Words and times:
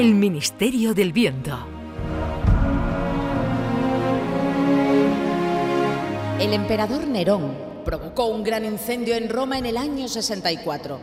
El 0.00 0.14
Ministerio 0.14 0.94
del 0.94 1.12
Viento. 1.12 1.58
El 6.40 6.54
emperador 6.54 7.06
Nerón 7.06 7.54
provocó 7.84 8.28
un 8.28 8.42
gran 8.42 8.64
incendio 8.64 9.14
en 9.14 9.28
Roma 9.28 9.58
en 9.58 9.66
el 9.66 9.76
año 9.76 10.08
64. 10.08 10.98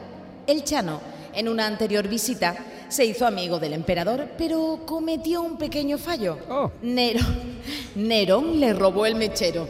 El 0.48 0.64
Chano, 0.64 1.00
en 1.36 1.48
una 1.48 1.68
anterior 1.68 2.08
visita, 2.08 2.58
se 2.90 3.06
hizo 3.06 3.28
amigo 3.28 3.60
del 3.60 3.74
emperador, 3.74 4.30
pero 4.36 4.80
cometió 4.88 5.44
un 5.44 5.60
pequeño 5.60 6.00
fallo. 6.00 6.40
Oh. 6.50 6.72
Nerón, 6.82 7.60
Nerón 7.94 8.60
le 8.60 8.74
robó 8.74 9.06
el 9.06 9.14
mechero. 9.14 9.68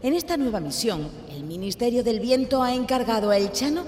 En 0.00 0.14
esta 0.14 0.36
nueva 0.36 0.60
misión, 0.60 1.10
el 1.34 1.42
Ministerio 1.42 2.04
del 2.04 2.20
Viento 2.20 2.62
ha 2.62 2.72
encargado 2.72 3.30
a 3.30 3.36
El 3.36 3.50
Chano 3.50 3.82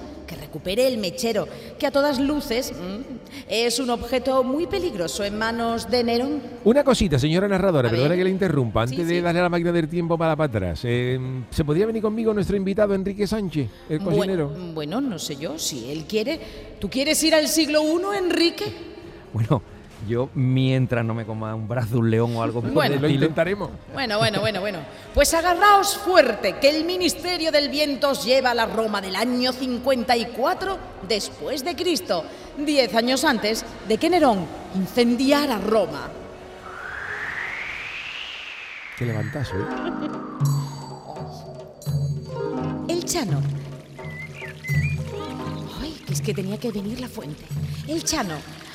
recupere 0.53 0.87
el 0.87 0.99
mechero, 0.99 1.49
que 1.79 1.87
a 1.87 1.91
todas 1.91 2.21
luces 2.21 2.73
mm, 2.73 3.01
es 3.49 3.79
un 3.79 3.89
objeto 3.89 4.45
muy 4.45 4.67
peligroso 4.67 5.25
en 5.25 5.39
manos 5.39 5.91
de 5.91 6.05
Nerón. 6.05 6.43
Una 6.65 6.85
cosita, 6.85 7.19
señora 7.19 7.49
narradora, 7.49 7.89
perdona 7.89 8.15
que 8.15 8.23
le 8.25 8.29
interrumpa, 8.29 8.83
antes 8.83 8.99
Sí, 8.99 9.05
de 9.05 9.15
sí. 9.15 9.21
darle 9.23 9.41
a 9.41 9.45
la 9.45 9.49
máquina 9.49 9.73
del 9.73 9.89
tiempo 9.89 10.19
para, 10.19 10.37
para 10.37 10.49
atrás. 10.49 10.83
Eh, 10.85 11.19
¿Se 11.49 11.65
podría 11.65 11.87
venir 11.87 12.03
conmigo 12.03 12.35
nuestro 12.35 12.55
invitado 12.55 12.95
Enrique 12.95 13.27
Sánchez, 13.27 13.67
el 13.89 14.01
cocinero? 14.01 14.49
Bueno, 14.51 14.75
bueno, 14.75 15.01
no 15.01 15.19
sé 15.19 15.37
yo, 15.37 15.59
si 15.59 15.91
él 15.91 16.05
quiere. 16.05 16.39
¿Tú 16.79 16.91
quieres 16.91 17.23
ir 17.23 17.35
al 17.35 17.49
siglo 17.49 17.81
I, 17.83 18.19
Enrique? 18.19 18.65
Bueno, 19.33 19.63
yo 20.09 20.31
mientras 20.35 21.05
no 21.05 21.15
me 21.15 21.25
coma 21.25 21.55
un 21.55 21.69
brazo 21.69 21.95
de 21.95 21.97
un 21.99 22.11
león 22.11 22.37
o 22.37 22.43
algo 22.43 22.63
Bueno. 22.63 22.97
el 22.97 23.03
Lo 23.03 23.09
intentaremos. 23.09 23.71
Bueno, 23.93 24.19
bueno, 24.19 24.41
bueno, 24.41 24.61
bueno. 24.61 24.79
Pues 25.15 25.33
agarraos 25.35 25.97
fuerte, 25.97 26.57
que 26.61 26.71
el 26.71 26.85
Ministerio 26.85 27.53
del 27.53 27.69
Viento 27.69 28.11
os 28.11 28.25
lleva 28.25 28.51
a 28.51 28.55
la 28.55 28.67
Roma 28.67 29.01
del 29.01 29.17
año 29.17 29.53
54 29.53 30.79
después 31.09 31.65
de 31.65 31.77
Cristo, 31.77 32.25
diez 32.57 32.95
años 32.95 33.25
antes 33.25 33.65
de 33.89 33.99
que 33.99 34.11
Nerón 34.11 34.47
incendiara 34.75 35.59
Roma. 35.59 36.11
Qué 38.99 39.07
levantazo, 39.07 39.55
¿eh? 39.57 39.65
El 42.89 43.05
Chano. 43.05 43.41
Ay, 45.81 45.93
que 46.07 46.13
es 46.13 46.21
que 46.21 46.35
tenía 46.35 46.59
que 46.59 46.71
venir 46.71 47.01
la 47.01 47.09
fuente. 47.09 47.45
El 47.89 48.05
Chano 48.05 48.35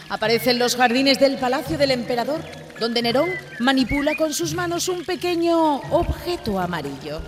aparece 0.09 0.51
en 0.51 0.59
los 0.59 0.75
jardines 0.75 1.19
del 1.19 1.37
palacio 1.37 1.77
del 1.77 1.91
emperador, 1.91 2.41
donde 2.79 3.01
Nerón 3.01 3.29
manipula 3.59 4.15
con 4.15 4.33
sus 4.33 4.53
manos 4.53 4.87
un 4.87 5.03
pequeño 5.03 5.77
objeto 5.91 6.59
amarillo. 6.59 7.21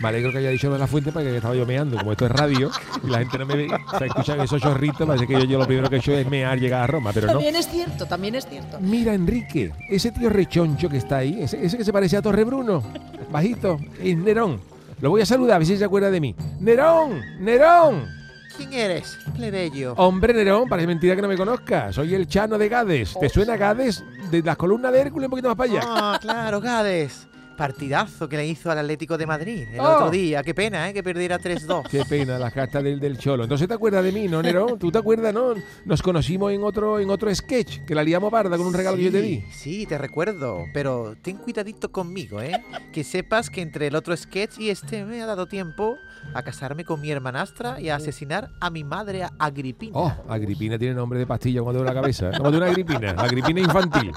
Me 0.00 0.08
alegro 0.08 0.32
que 0.32 0.38
haya 0.38 0.48
dicho 0.48 0.72
de 0.72 0.78
la 0.78 0.86
fuente 0.86 1.12
para 1.12 1.26
que 1.26 1.36
estaba 1.36 1.54
yo 1.54 1.66
meando. 1.66 1.98
Como 1.98 2.12
esto 2.12 2.24
es 2.24 2.32
radio 2.32 2.70
y 3.04 3.10
la 3.10 3.18
gente 3.18 3.36
no 3.36 3.44
me 3.44 3.54
ve, 3.54 3.68
escuchan 4.06 4.40
esos 4.40 4.62
chorritos, 4.62 5.06
parece 5.06 5.26
que 5.26 5.34
yo, 5.34 5.44
yo 5.44 5.58
lo 5.58 5.66
primero 5.66 5.90
que 5.90 5.96
he 5.96 5.98
hecho 5.98 6.12
es 6.12 6.26
mear, 6.26 6.58
llegar 6.58 6.82
a 6.82 6.86
Roma, 6.86 7.10
pero 7.12 7.26
no. 7.26 7.34
También 7.34 7.54
es 7.54 7.68
cierto, 7.68 8.06
también 8.06 8.34
es 8.34 8.46
cierto. 8.46 8.78
Mira, 8.80 9.12
Enrique, 9.12 9.72
ese 9.90 10.10
tío 10.10 10.30
rechoncho 10.30 10.88
que 10.88 10.96
está 10.96 11.18
ahí, 11.18 11.42
ese, 11.42 11.62
ese 11.62 11.76
que 11.76 11.84
se 11.84 11.92
parece 11.92 12.16
a 12.16 12.22
Torre 12.22 12.44
Bruno, 12.44 12.82
bajito, 13.30 13.78
es 14.02 14.16
Nerón. 14.16 14.62
Lo 15.02 15.10
voy 15.10 15.20
a 15.20 15.26
saludar, 15.26 15.56
a 15.56 15.58
ver 15.58 15.66
si 15.66 15.76
se 15.76 15.84
acuerda 15.84 16.10
de 16.10 16.20
mí. 16.20 16.34
¡Nerón! 16.60 17.20
¡Nerón! 17.38 18.19
¿Quién 18.60 18.74
eres, 18.74 19.18
plebeyo? 19.34 19.94
Hombre, 19.96 20.34
Nerón, 20.34 20.68
parece 20.68 20.86
mentira 20.86 21.16
que 21.16 21.22
no 21.22 21.28
me 21.28 21.36
conozcas. 21.38 21.94
Soy 21.94 22.14
el 22.14 22.26
Chano 22.28 22.58
de 22.58 22.68
Gades. 22.68 23.16
¿Te 23.18 23.30
suena 23.30 23.56
Gades? 23.56 24.04
De 24.30 24.42
las 24.42 24.58
columnas 24.58 24.92
de 24.92 25.00
Hércules 25.00 25.28
un 25.28 25.30
poquito 25.30 25.48
más 25.48 25.56
para 25.56 25.70
allá. 25.72 25.80
Ah, 25.86 26.18
claro, 26.20 26.60
Gades. 26.60 27.26
Partidazo 27.56 28.28
que 28.28 28.36
le 28.36 28.46
hizo 28.46 28.70
al 28.70 28.78
Atlético 28.78 29.16
de 29.18 29.26
Madrid 29.26 29.66
el 29.72 29.80
Oh. 29.80 29.84
otro 29.96 30.10
día. 30.10 30.42
Qué 30.42 30.54
pena, 30.54 30.88
¿eh? 30.88 30.92
Que 30.94 31.02
perdiera 31.02 31.38
3-2. 31.38 31.88
Qué 31.90 32.04
pena, 32.06 32.38
las 32.38 32.52
cartas 32.52 32.82
del, 32.84 33.00
del 33.00 33.16
Cholo. 33.18 33.42
Entonces 33.44 33.66
te 33.66 33.72
acuerdas 33.74 34.04
de 34.04 34.12
mí, 34.12 34.28
¿no, 34.28 34.42
Nerón? 34.42 34.78
¿Tú 34.78 34.90
te 34.90 34.98
acuerdas, 34.98 35.32
no? 35.32 35.54
Nos 35.86 36.02
conocimos 36.02 36.52
en 36.52 36.62
otro, 36.62 37.00
en 37.00 37.08
otro 37.10 37.34
sketch, 37.34 37.80
que 37.86 37.94
la 37.94 38.02
liamos 38.02 38.30
parda 38.30 38.56
con 38.58 38.66
un 38.66 38.74
regalo 38.74 38.96
que 38.98 39.04
yo 39.04 39.10
te 39.12 39.22
di. 39.22 39.42
Sí, 39.52 39.86
te 39.86 39.96
recuerdo. 39.96 40.64
Pero 40.74 41.16
ten 41.22 41.36
cuidadito 41.38 41.90
conmigo, 41.92 42.40
¿eh? 42.42 42.62
Que 42.92 43.04
sepas 43.04 43.48
que 43.50 43.62
entre 43.62 43.86
el 43.88 43.94
otro 43.94 44.14
sketch 44.16 44.58
y 44.58 44.68
este 44.70 45.04
me 45.04 45.20
ha 45.22 45.26
dado 45.26 45.46
tiempo 45.46 45.96
a 46.34 46.42
casarme 46.42 46.84
con 46.84 47.00
mi 47.00 47.10
hermanastra 47.10 47.80
y 47.80 47.88
a 47.88 47.96
asesinar 47.96 48.50
a 48.60 48.70
mi 48.70 48.84
madre 48.84 49.24
a 49.24 49.32
Agripina. 49.38 49.92
Oh, 49.96 50.12
Agripina 50.28 50.78
tiene 50.78 50.94
nombre 50.94 51.18
de 51.18 51.26
pastilla 51.26 51.62
cuando 51.62 51.80
duele 51.80 51.94
la 51.94 52.00
cabeza. 52.00 52.30
¿eh? 52.30 52.32
Como 52.36 52.50
de 52.50 52.56
una 52.58 52.66
Agripina, 52.66 53.10
Agripina 53.12 53.60
infantil. 53.60 54.12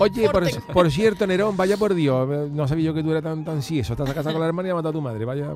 Oye, 0.00 0.28
por, 0.30 0.44
por 0.72 0.90
cierto, 0.90 1.26
Nerón, 1.26 1.56
vaya 1.56 1.76
por 1.76 1.94
Dios, 1.94 2.28
eh, 2.30 2.48
no 2.52 2.68
sabía 2.68 2.86
yo 2.86 2.94
que 2.94 3.02
tú 3.02 3.10
eras 3.10 3.22
tan, 3.22 3.44
tan 3.44 3.62
si 3.62 3.80
eso. 3.80 3.94
Estás 3.94 4.12
casado 4.12 4.32
con 4.34 4.40
la 4.40 4.46
hermana 4.46 4.68
y 4.68 4.70
ha 4.70 4.74
matado 4.74 4.90
a 4.90 4.92
tu 4.92 5.00
madre. 5.00 5.24
Vaya. 5.24 5.48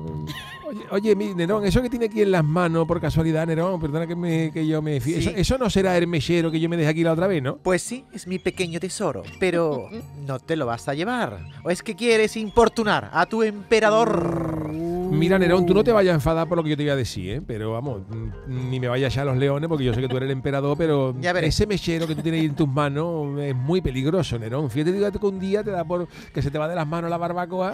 Oye, 0.67 0.81
oye, 0.91 1.15
mi 1.15 1.33
Nerón, 1.33 1.65
eso 1.65 1.81
que 1.81 1.89
tiene 1.89 2.05
aquí 2.05 2.21
en 2.21 2.31
las 2.31 2.43
manos, 2.43 2.87
por 2.87 2.99
casualidad, 2.99 3.45
Nerón, 3.47 3.79
perdona 3.79 4.07
que, 4.07 4.15
me, 4.15 4.51
que 4.51 4.65
yo 4.65 4.81
me. 4.81 4.99
Sí. 4.99 5.15
Eso, 5.15 5.29
eso 5.35 5.57
no 5.57 5.69
será 5.69 5.97
el 5.97 6.07
mechero 6.07 6.51
que 6.51 6.59
yo 6.59 6.69
me 6.69 6.77
dejé 6.77 6.89
aquí 6.89 7.03
la 7.03 7.13
otra 7.13 7.27
vez, 7.27 7.41
¿no? 7.43 7.57
Pues 7.57 7.81
sí, 7.81 8.05
es 8.11 8.27
mi 8.27 8.39
pequeño 8.39 8.79
tesoro, 8.79 9.23
pero 9.39 9.89
no 10.25 10.39
te 10.39 10.55
lo 10.55 10.65
vas 10.65 10.87
a 10.87 10.93
llevar. 10.93 11.39
¿O 11.63 11.69
es 11.69 11.83
que 11.83 11.95
quieres 11.95 12.35
importunar 12.35 13.09
a 13.13 13.25
tu 13.25 13.43
emperador? 13.43 14.71
Mira, 15.11 15.37
Nerón, 15.39 15.65
tú 15.65 15.73
no 15.73 15.83
te 15.83 15.91
vayas 15.91 16.11
a 16.11 16.15
enfadar 16.15 16.47
por 16.47 16.57
lo 16.57 16.63
que 16.63 16.71
yo 16.71 16.77
te 16.77 16.83
iba 16.83 16.93
a 16.93 16.95
decir, 16.95 17.31
¿eh? 17.31 17.41
Pero 17.45 17.71
vamos, 17.73 18.01
mm, 18.09 18.69
ni 18.69 18.79
me 18.79 18.87
vayas 18.87 19.11
a 19.11 19.13
echar 19.13 19.25
los 19.25 19.37
leones 19.37 19.67
porque 19.67 19.83
yo 19.83 19.93
sé 19.93 20.01
que 20.01 20.07
tú 20.07 20.17
eres 20.17 20.27
el 20.27 20.31
emperador, 20.33 20.77
pero 20.77 21.15
Ya 21.19 21.31
ese 21.31 21.67
mechero 21.67 22.07
que 22.07 22.15
tú 22.15 22.21
tienes 22.21 22.41
ahí 22.41 22.47
en 22.47 22.55
tus 22.55 22.67
manos 22.67 23.39
es 23.39 23.55
muy 23.55 23.81
peligroso, 23.81 24.37
Nerón. 24.39 24.69
Fíjate 24.69 25.19
que 25.19 25.25
un 25.25 25.39
día 25.39 25.63
te 25.63 25.71
da 25.71 25.83
por 25.83 26.07
que 26.33 26.41
se 26.41 26.51
te 26.51 26.57
va 26.57 26.67
de 26.67 26.75
las 26.75 26.87
manos 26.87 27.09
la 27.09 27.17
barbacoa 27.17 27.73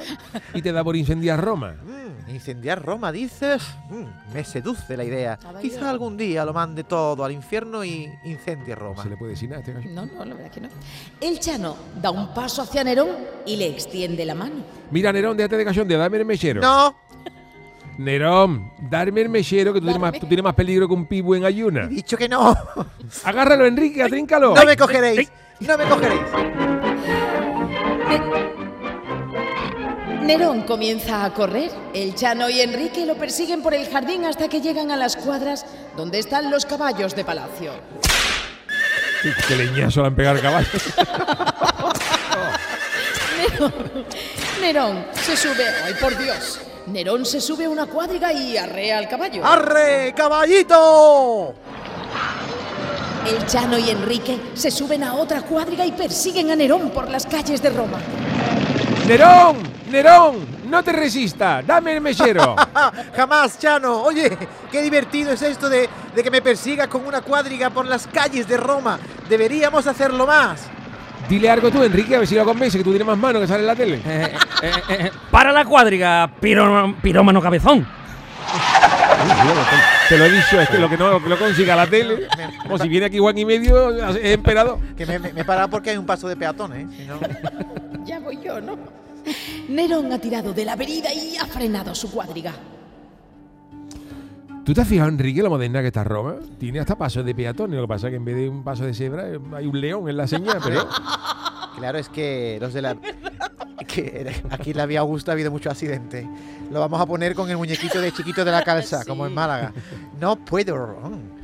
y 0.54 0.62
te 0.62 0.72
da 0.72 0.84
por 0.84 0.96
incendiar 0.96 1.44
Roma. 1.44 1.76
Mm, 1.84 2.30
incendiar 2.32 2.84
Roma, 2.84 3.12
dices. 3.12 3.64
Mm, 3.90 4.34
me 4.34 4.44
seduce 4.44 4.98
la 4.98 5.04
idea. 5.04 5.38
Caballero. 5.38 5.62
Quizá 5.62 5.90
algún 5.90 6.18
día 6.18 6.46
lo 6.46 6.54
mande 6.54 6.84
todo 6.84 7.24
al 7.24 7.32
infierno 7.32 7.84
y 7.84 8.10
incendie 8.26 8.76
Roma. 8.76 9.04
Se 9.04 9.10
le 9.10 9.18
puede 9.18 9.32
decir 9.32 9.50
nada 9.50 9.64
a 9.66 9.70
este. 9.70 9.90
No, 9.90 10.06
no, 10.06 10.26
la 10.26 10.36
verdad 10.36 10.52
que 10.52 10.62
no. 10.62 10.70
El 11.22 11.40
Chano 11.40 11.76
da 12.02 12.12
un 12.12 12.34
paso 12.34 12.62
hacia 12.62 12.84
Nerón 12.84 13.10
y 13.46 13.56
le 13.56 13.68
extiende 13.68 14.26
la 14.26 14.36
mano. 14.36 14.56
Mira, 14.92 15.12
Nerón, 15.14 15.38
déjate 15.38 15.58
de 15.58 15.66
cachondeo, 15.66 16.00
dame 16.00 16.18
el 16.18 16.26
mechero. 16.26 16.62
No, 16.62 16.96
Nerón, 18.00 18.72
darme 18.80 19.20
el 19.20 19.28
mechero 19.28 19.74
que 19.74 19.82
tú 19.82 19.88
tienes, 19.88 20.02
más, 20.02 20.14
tú 20.18 20.26
tienes 20.26 20.42
más 20.42 20.56
peligro 20.56 20.88
que 20.88 20.94
un 20.94 21.06
pibu 21.06 21.36
en 21.36 21.44
he 21.44 21.48
ayuna. 21.48 21.86
dicho 21.86 22.16
que 22.16 22.30
no. 22.30 22.56
Agárralo, 23.26 23.66
Enrique, 23.66 24.02
atríncalo. 24.02 24.56
No 24.56 24.64
me 24.64 24.78
cogeréis. 24.78 25.30
No 25.60 25.78
me 25.78 25.84
cogeréis. 25.84 26.22
Nerón 30.22 30.62
comienza 30.62 31.26
a 31.26 31.34
correr. 31.34 31.72
El 31.94 32.16
Chano 32.16 32.50
y 32.50 32.62
Enrique 32.62 33.06
lo 33.06 33.16
persiguen 33.16 33.62
por 33.62 33.74
el 33.74 33.90
jardín 33.90 34.24
hasta 34.24 34.48
que 34.48 34.62
llegan 34.62 34.92
a 34.92 34.96
las 34.96 35.18
cuadras 35.18 35.66
donde 35.98 36.20
están 36.20 36.50
los 36.50 36.66
caballos 36.66 37.14
de 37.18 37.26
palacio. 37.26 37.74
Qué 39.46 39.56
leñazo 39.58 40.04
le 40.04 40.08
han 40.08 40.16
pegado 40.16 40.38
al 40.38 40.42
caballo. 40.42 40.70
Nerón 44.62 45.06
se 45.12 45.36
sube. 45.36 45.66
¡Ay, 45.84 45.96
por 46.00 46.18
Dios! 46.18 46.62
Nerón 46.92 47.26
se 47.26 47.40
sube 47.40 47.66
a 47.66 47.70
una 47.70 47.86
cuadriga 47.86 48.34
y 48.34 48.58
arrea 48.58 48.98
al 48.98 49.08
caballo. 49.08 49.46
¡Arre, 49.46 50.14
caballito! 50.16 51.54
El 53.28 53.46
Chano 53.46 53.78
y 53.78 53.90
Enrique 53.90 54.40
se 54.56 54.72
suben 54.72 55.04
a 55.04 55.14
otra 55.14 55.42
cuadriga 55.42 55.86
y 55.86 55.92
persiguen 55.92 56.50
a 56.50 56.56
Nerón 56.56 56.90
por 56.90 57.10
las 57.10 57.26
calles 57.26 57.62
de 57.62 57.70
Roma. 57.70 58.00
Nerón, 59.08 59.58
Nerón, 59.92 60.48
no 60.68 60.84
te 60.84 60.92
resista, 60.92 61.62
dame 61.62 61.94
el 61.94 62.02
mechero. 62.02 62.56
¡Ah, 62.58 62.92
jamás, 63.16 63.60
Chano! 63.60 64.02
Oye, 64.02 64.36
qué 64.72 64.82
divertido 64.82 65.32
es 65.32 65.42
esto 65.42 65.70
de, 65.70 65.88
de 66.16 66.24
que 66.24 66.32
me 66.32 66.42
persigas 66.42 66.88
con 66.88 67.06
una 67.06 67.22
cuadriga 67.22 67.70
por 67.70 67.86
las 67.86 68.08
calles 68.08 68.48
de 68.48 68.58
Roma. 68.58 69.00
Deberíamos 69.28 69.86
hacerlo 69.86 70.26
más. 70.26 70.62
Dile 71.28 71.50
algo 71.50 71.70
tú, 71.70 71.84
Enrique, 71.84 72.16
a 72.16 72.20
ver 72.20 72.28
si 72.28 72.36
lo 72.36 72.46
convence, 72.46 72.78
que 72.78 72.84
tú 72.84 72.90
tienes 72.92 73.06
más 73.08 73.18
mano 73.18 73.40
que 73.40 73.48
sale 73.48 73.62
en 73.62 73.68
la 73.68 73.76
tele. 73.76 73.96
Eh, 73.98 74.02
eh, 74.06 74.32
eh, 74.64 74.72
eh, 74.90 75.12
para 75.30 75.52
la 75.52 75.64
cuadriga, 75.66 76.30
piró- 76.42 76.96
pirómano 77.02 77.42
cabezón. 77.42 77.86
Te 80.08 80.18
lo 80.18 80.26
he 80.26 80.32
dicho, 80.32 80.60
es 80.60 80.70
que 80.70 80.78
lo 80.80 80.90
que 80.90 80.98
no, 80.98 81.20
lo 81.20 81.38
consiga 81.38 81.76
la 81.76 81.86
tele, 81.86 82.28
como 82.64 82.78
si 82.80 82.88
viene 82.88 83.06
aquí 83.08 83.20
Juan 83.20 83.38
y 83.38 83.46
medio, 83.46 84.08
es 84.10 84.34
emperador. 84.34 84.80
Que 84.98 85.06
me, 85.06 85.20
me, 85.20 85.34
me 85.34 85.42
he 85.42 85.46
parado 85.46 85.70
porque 85.70 85.92
hay 85.92 85.98
un 85.98 86.06
paso 86.06 86.28
de 86.28 86.36
peatones. 86.36 86.86
¿eh? 86.86 86.88
Si 86.98 87.06
no- 87.06 87.20
Ya 88.06 88.20
voy 88.20 88.40
yo, 88.44 88.60
¿no? 88.60 88.76
Nerón 89.68 90.12
ha 90.12 90.18
tirado 90.20 90.54
de 90.54 90.66
la 90.66 90.76
verida 90.76 91.14
y 91.14 91.38
ha 91.38 91.46
frenado 91.46 91.94
su 91.94 92.10
cuadriga. 92.10 92.54
¿Tú 94.66 94.74
te 94.74 94.82
has 94.82 94.88
fijado, 94.88 95.10
Enrique, 95.10 95.42
lo 95.42 95.50
moderna 95.50 95.82
que 95.82 95.88
está 95.88 96.04
Roma? 96.04 96.36
Tiene 96.60 96.80
hasta 96.80 96.96
pasos 96.96 97.26
de 97.26 97.34
peatones, 97.34 97.76
lo 97.78 97.84
que 97.84 97.88
pasa 97.88 98.08
es 98.08 98.12
que 98.12 98.18
en 98.18 98.26
vez 98.26 98.36
de 98.36 98.50
un 98.50 98.64
paso 98.64 98.86
de 98.86 98.94
cebra 98.94 99.28
eh, 99.28 99.40
hay 99.56 99.66
un 99.66 99.82
león 99.82 100.08
en 100.10 100.18
la 100.18 100.28
señal, 100.28 100.60
pero... 100.64 100.88
Claro, 101.78 101.98
es 101.98 102.10
que 102.10 102.58
los 102.60 102.74
de 102.74 102.82
la. 102.82 102.98
Que 103.88 104.36
aquí 104.52 104.72
en 104.72 104.78
la 104.78 104.86
Vía 104.86 105.00
Augusta 105.00 105.32
ha 105.32 105.34
habido 105.34 105.50
mucho 105.50 105.70
accidente. 105.72 106.28
Lo 106.70 106.82
vamos 106.82 107.00
a 107.02 107.06
poner 107.06 107.34
con 107.34 107.50
el 107.50 107.56
muñequito 107.58 108.00
de 108.02 108.12
chiquito 108.12 108.44
de 108.46 108.52
la 108.52 108.62
calza, 108.64 109.04
como 109.08 109.26
en 109.26 109.34
Málaga. 109.34 109.72
No 110.20 110.36
puedo. 110.36 111.00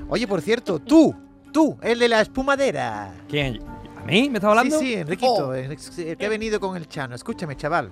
Oye, 0.09 0.27
por 0.27 0.41
cierto, 0.41 0.79
tú, 0.79 1.15
tú, 1.53 1.77
el 1.81 1.97
de 1.97 2.09
la 2.09 2.21
espumadera. 2.21 3.13
¿Quién? 3.29 3.59
¿A 3.97 4.03
mí? 4.05 4.29
¿Me 4.29 4.37
estás 4.39 4.49
hablando? 4.49 4.77
Sí, 4.77 4.87
sí, 4.87 4.93
Enriquito, 4.95 5.47
Oh. 5.47 5.53
el, 5.55 5.71
el 5.71 6.17
que 6.17 6.25
ha 6.25 6.29
venido 6.29 6.59
con 6.59 6.75
el 6.75 6.87
Chano. 6.89 7.15
Escúchame, 7.15 7.55
chaval. 7.55 7.89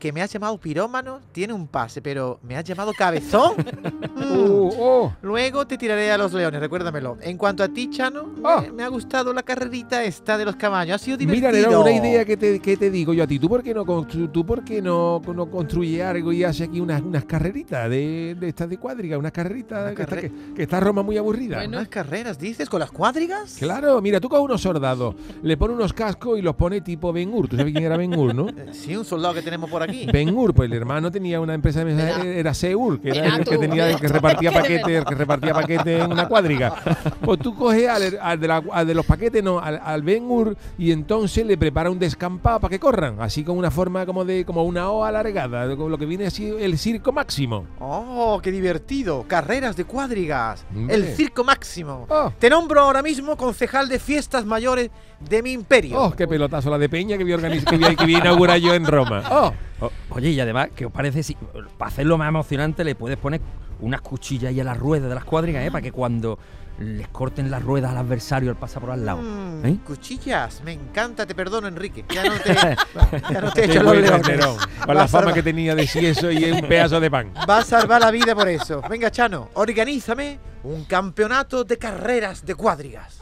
Que 0.00 0.12
me 0.12 0.20
has 0.22 0.32
llamado 0.32 0.58
pirómano 0.58 1.20
tiene 1.30 1.52
un 1.52 1.68
pase, 1.68 2.02
pero 2.02 2.40
¿me 2.42 2.56
has 2.56 2.64
llamado 2.64 2.92
cabezón? 2.92 3.54
Uh, 4.20 4.70
oh. 4.78 5.12
Luego 5.22 5.66
te 5.66 5.78
tiraré 5.78 6.10
a 6.12 6.18
los 6.18 6.32
leones, 6.34 6.60
recuérdamelo. 6.60 7.16
En 7.22 7.38
cuanto 7.38 7.62
a 7.62 7.68
ti, 7.68 7.88
Chano, 7.90 8.34
Oh. 8.42 8.60
me, 8.60 8.70
me 8.72 8.82
ha 8.82 8.88
gustado 8.88 9.32
la 9.32 9.42
carrerita 9.42 10.04
esta 10.04 10.36
de 10.36 10.44
los 10.44 10.56
caballos. 10.56 10.94
Ha 10.96 10.98
sido 10.98 11.16
divertido. 11.16 11.48
Mira, 11.50 11.68
Nerón, 11.68 11.82
una 11.82 11.92
idea 11.92 12.24
que 12.26 12.36
te, 12.36 12.60
que 12.60 12.76
te 12.76 12.90
digo 12.90 13.14
yo 13.14 13.24
a 13.24 13.26
ti. 13.26 13.38
¿Tú 13.38 13.48
por 13.48 13.62
qué 13.62 13.72
no, 13.72 13.84
constru- 13.86 14.30
tú 14.30 14.44
por 14.44 14.62
qué 14.62 14.82
no, 14.82 15.22
no 15.34 15.50
construyes 15.50 16.02
algo 16.02 16.32
y 16.32 16.44
haces 16.44 16.68
aquí 16.68 16.80
unas, 16.80 17.00
unas 17.00 17.24
carreritas 17.24 17.88
de, 17.88 18.36
de 18.38 18.48
estas 18.48 18.68
de 18.68 18.76
cuadriga? 18.78 19.16
Unas 19.16 19.32
carreritas 19.32 19.80
Una 19.86 19.94
que, 19.94 20.02
está, 20.02 20.16
carre- 20.16 20.30
que, 20.30 20.54
que 20.54 20.62
está 20.64 20.80
Roma 20.80 21.02
muy 21.02 21.16
aburrida. 21.16 21.56
Bueno. 21.56 21.78
¿Unas 21.78 21.88
carreras, 21.88 22.38
dices, 22.38 22.68
con 22.68 22.80
las 22.80 22.90
cuadrigas? 22.90 23.56
Claro, 23.58 24.00
mira, 24.02 24.20
tú 24.20 24.28
coges 24.28 24.44
unos 24.44 24.60
soldados, 24.60 25.14
le 25.42 25.56
pones 25.56 25.76
unos 25.76 25.92
cascos 25.94 26.38
y 26.38 26.42
los 26.42 26.54
pone 26.56 26.82
tipo 26.82 27.10
Ben 27.12 27.32
Hur. 27.32 27.48
¿Tú 27.48 27.56
sabes 27.56 27.72
quién 27.72 27.84
era 27.86 27.96
Ben 27.96 28.12
Hur, 28.16 28.34
no? 28.34 28.48
Eh, 28.56 28.70
Sí, 28.72 28.94
un 28.96 29.04
soldado 29.04 29.34
que 29.34 29.42
tenemos 29.42 29.70
por 29.70 29.82
aquí. 29.82 29.89
Ben 30.12 30.36
Hur, 30.36 30.54
pues 30.54 30.70
el 30.70 30.76
hermano 30.76 31.10
tenía 31.10 31.40
una 31.40 31.54
empresa 31.54 31.80
de 31.80 31.84
mensajería, 31.86 32.24
Verá. 32.24 32.38
era 32.40 32.54
Seur, 32.54 33.00
que 33.00 33.10
era 33.10 33.36
el 33.36 33.44
que 33.44 33.58
tenía 33.58 33.90
el 33.90 34.00
que 34.00 34.08
repartía 34.08 34.52
paquetes, 34.52 34.88
el 34.88 35.04
que 35.04 35.14
repartía 35.14 35.52
paquetes 35.54 36.02
en 36.02 36.12
una 36.12 36.28
cuadriga. 36.28 36.74
Pues 37.20 37.38
tú 37.40 37.54
coges 37.54 37.88
al, 37.88 38.18
al 38.20 38.40
de, 38.40 38.48
la- 38.48 38.62
al 38.72 38.86
de 38.86 38.94
los 38.94 39.06
paquetes, 39.06 39.42
no, 39.42 39.58
al, 39.58 39.80
al 39.84 40.02
Ben 40.02 40.24
Hur, 40.24 40.56
y 40.78 40.92
entonces 40.92 41.44
le 41.46 41.56
prepara 41.58 41.90
un 41.90 41.98
descampado 41.98 42.60
para 42.60 42.70
que 42.70 42.78
corran, 42.78 43.16
así 43.20 43.44
con 43.44 43.56
una 43.58 43.70
forma 43.70 44.06
como 44.06 44.24
de 44.24 44.44
como 44.44 44.64
una 44.64 44.90
O 44.90 45.04
alargada, 45.04 45.68
como 45.76 45.88
lo 45.88 45.98
que 45.98 46.06
viene 46.06 46.26
así 46.26 46.48
el 46.58 46.78
circo 46.78 47.12
máximo. 47.12 47.66
¡Oh, 47.78 48.40
qué 48.42 48.50
divertido! 48.50 49.24
Carreras 49.26 49.76
de 49.76 49.84
cuadrigas. 49.84 50.64
El 50.88 51.04
circo 51.14 51.44
máximo. 51.44 52.06
Oh. 52.08 52.32
Te 52.38 52.48
nombro 52.50 52.80
ahora 52.80 53.02
mismo 53.02 53.36
concejal 53.36 53.88
de 53.88 53.98
fiestas 53.98 54.44
mayores 54.44 54.90
de 55.28 55.42
mi 55.42 55.52
imperio. 55.52 56.00
Oh, 56.00 56.10
qué 56.12 56.26
pelotazo 56.26 56.70
la 56.70 56.78
de 56.78 56.88
Peña 56.88 57.18
que 57.18 57.24
voy 57.24 57.32
a 57.32 57.36
organizar, 57.36 57.68
que 57.70 57.76
voy 57.76 57.84
a, 57.86 57.94
que 57.94 58.04
voy 58.04 58.14
a 58.14 58.18
inaugurar 58.18 58.58
yo 58.58 58.74
en 58.74 58.86
Roma. 58.86 59.22
Oh, 59.30 59.52
O- 59.80 59.90
Oye, 60.10 60.30
y 60.30 60.40
además, 60.40 60.68
¿qué 60.74 60.86
os 60.86 60.92
parece 60.92 61.22
si 61.22 61.34
para 61.78 61.90
hacerlo 61.90 62.18
más 62.18 62.28
emocionante 62.28 62.84
le 62.84 62.94
puedes 62.94 63.18
poner 63.18 63.40
unas 63.80 64.00
cuchillas 64.02 64.50
ahí 64.50 64.60
a 64.60 64.64
las 64.64 64.76
ruedas 64.78 65.08
de 65.08 65.14
las 65.14 65.24
cuadrigas, 65.24 65.64
¿eh? 65.64 65.70
Para 65.70 65.82
que 65.82 65.90
cuando 65.92 66.38
les 66.78 67.08
corten 67.08 67.50
las 67.50 67.62
ruedas 67.62 67.90
al 67.90 67.98
adversario 67.98 68.50
al 68.50 68.56
pasar 68.56 68.80
por 68.82 68.90
al 68.90 69.04
lado. 69.04 69.20
Mm, 69.22 69.66
¿eh? 69.66 69.76
Cuchillas, 69.86 70.62
me 70.64 70.72
encanta, 70.72 71.26
te 71.26 71.34
perdono, 71.34 71.68
Enrique. 71.68 72.04
Ya 72.08 72.24
no 72.24 72.32
te, 72.40 72.54
ya 73.32 73.40
no 73.40 73.52
te 73.52 73.62
qué 73.62 73.72
echo 73.72 73.82
los 73.82 73.96
leones. 73.96 74.46
Con 74.84 74.94
la 74.94 75.02
a 75.04 75.08
fama 75.08 75.32
que 75.32 75.42
tenía 75.42 75.74
de 75.74 75.86
si 75.86 76.04
eso 76.06 76.30
y 76.30 76.44
un 76.50 76.60
pedazo 76.68 77.00
de 77.00 77.10
pan. 77.10 77.32
Va 77.48 77.58
a 77.58 77.64
salvar 77.64 78.00
la 78.00 78.10
vida 78.10 78.34
por 78.34 78.48
eso. 78.48 78.82
Venga, 78.88 79.10
Chano, 79.10 79.48
organízame 79.54 80.38
un 80.64 80.84
campeonato 80.84 81.64
de 81.64 81.78
carreras 81.78 82.44
de 82.44 82.54
cuadrigas. 82.54 83.18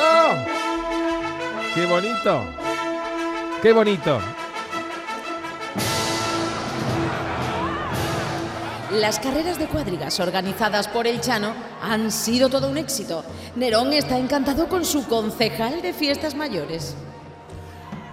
¡Oh! 0.00 0.34
¡Qué 1.74 1.86
bonito! 1.86 2.44
¡Qué 3.62 3.72
bonito! 3.72 4.20
Las 8.92 9.20
carreras 9.20 9.56
de 9.56 9.68
cuadrigas 9.68 10.18
organizadas 10.18 10.88
por 10.88 11.06
el 11.06 11.20
Chano 11.20 11.54
han 11.80 12.10
sido 12.10 12.48
todo 12.48 12.68
un 12.68 12.76
éxito. 12.76 13.24
Nerón 13.54 13.92
está 13.92 14.18
encantado 14.18 14.68
con 14.68 14.84
su 14.84 15.06
concejal 15.06 15.80
de 15.80 15.92
fiestas 15.92 16.34
mayores. 16.34 16.96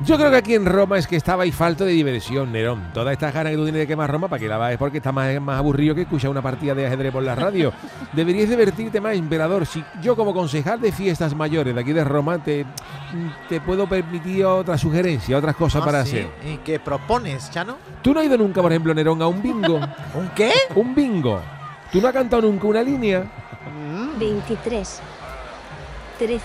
Yo 0.07 0.15
creo 0.17 0.31
que 0.31 0.37
aquí 0.37 0.55
en 0.55 0.65
Roma 0.65 0.97
es 0.97 1.05
que 1.05 1.17
estaba 1.17 1.43
ahí 1.43 1.51
falto 1.51 1.83
de 1.83 1.91
diversión, 1.91 2.49
Nerón. 2.53 2.91
Toda 2.93 3.11
esta 3.11 3.29
gana 3.29 3.49
que 3.49 3.57
tú 3.57 3.63
tienes 3.63 3.81
de 3.81 3.87
quemar 3.87 4.09
Roma, 4.09 4.29
¿para 4.29 4.39
que 4.39 4.47
la 4.47 4.55
vas? 4.55 4.71
Es 4.71 4.77
porque 4.77 4.97
está 4.99 5.11
más, 5.11 5.37
más 5.41 5.59
aburrido 5.59 5.93
que 5.93 6.03
escuchar 6.03 6.29
una 6.31 6.41
partida 6.41 6.73
de 6.73 6.87
ajedrez 6.87 7.11
por 7.11 7.23
la 7.23 7.35
radio. 7.35 7.73
Deberías 8.13 8.47
divertirte 8.49 9.01
más, 9.01 9.15
emperador. 9.17 9.65
Si 9.65 9.83
yo 10.01 10.15
como 10.15 10.33
concejal 10.33 10.79
de 10.79 10.93
fiestas 10.93 11.35
mayores 11.35 11.75
de 11.75 11.81
aquí 11.81 11.91
de 11.91 12.05
Roma 12.05 12.41
te, 12.41 12.65
te 13.49 13.59
puedo 13.59 13.85
permitir 13.85 14.45
otra 14.45 14.77
sugerencia, 14.77 15.37
otras 15.37 15.57
cosas 15.57 15.81
Ah, 15.81 15.85
para 15.85 16.05
sí. 16.05 16.19
hacer. 16.19 16.29
¿Y 16.53 16.57
qué 16.59 16.79
propones, 16.79 17.51
Chano? 17.51 17.75
¿Tú 18.01 18.13
no 18.13 18.21
has 18.21 18.25
ido 18.27 18.37
nunca, 18.37 18.61
por 18.61 18.71
ejemplo, 18.71 18.93
Nerón, 18.93 19.21
a 19.21 19.27
un 19.27 19.41
bingo? 19.41 19.75
¿Un 20.15 20.29
qué? 20.33 20.53
un 20.75 20.95
bingo. 20.95 21.41
¿Tú 21.91 21.99
no 21.99 22.07
has 22.07 22.13
cantado 22.13 22.43
nunca 22.43 22.65
una 22.65 22.81
línea? 22.81 23.25
23, 24.17 25.01
13, 26.17 26.41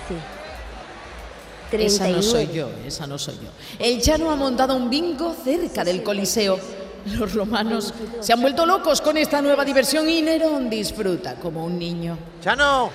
Esa 1.81 2.05
39. 2.05 2.17
no 2.17 2.23
soy 2.23 2.49
yo, 2.55 2.71
esa 2.87 3.07
no 3.07 3.19
soy 3.19 3.35
yo. 3.35 3.49
El 3.79 4.01
Chano 4.01 4.31
ha 4.31 4.37
montado 4.37 4.75
un 4.77 4.91
bingo 4.91 5.35
cerca 5.45 5.85
del 5.85 6.03
Coliseo. 6.03 6.59
Los 7.07 7.35
romanos 7.35 7.93
se 8.21 8.33
han 8.33 8.41
vuelto 8.41 8.65
locos 8.65 9.01
con 9.01 9.17
esta 9.17 9.43
nueva 9.43 9.65
diversión 9.65 10.09
y 10.09 10.23
Nerón 10.23 10.71
disfruta 10.71 11.35
como 11.35 11.65
un 11.65 11.79
niño. 11.79 12.17
Chano, 12.41 12.91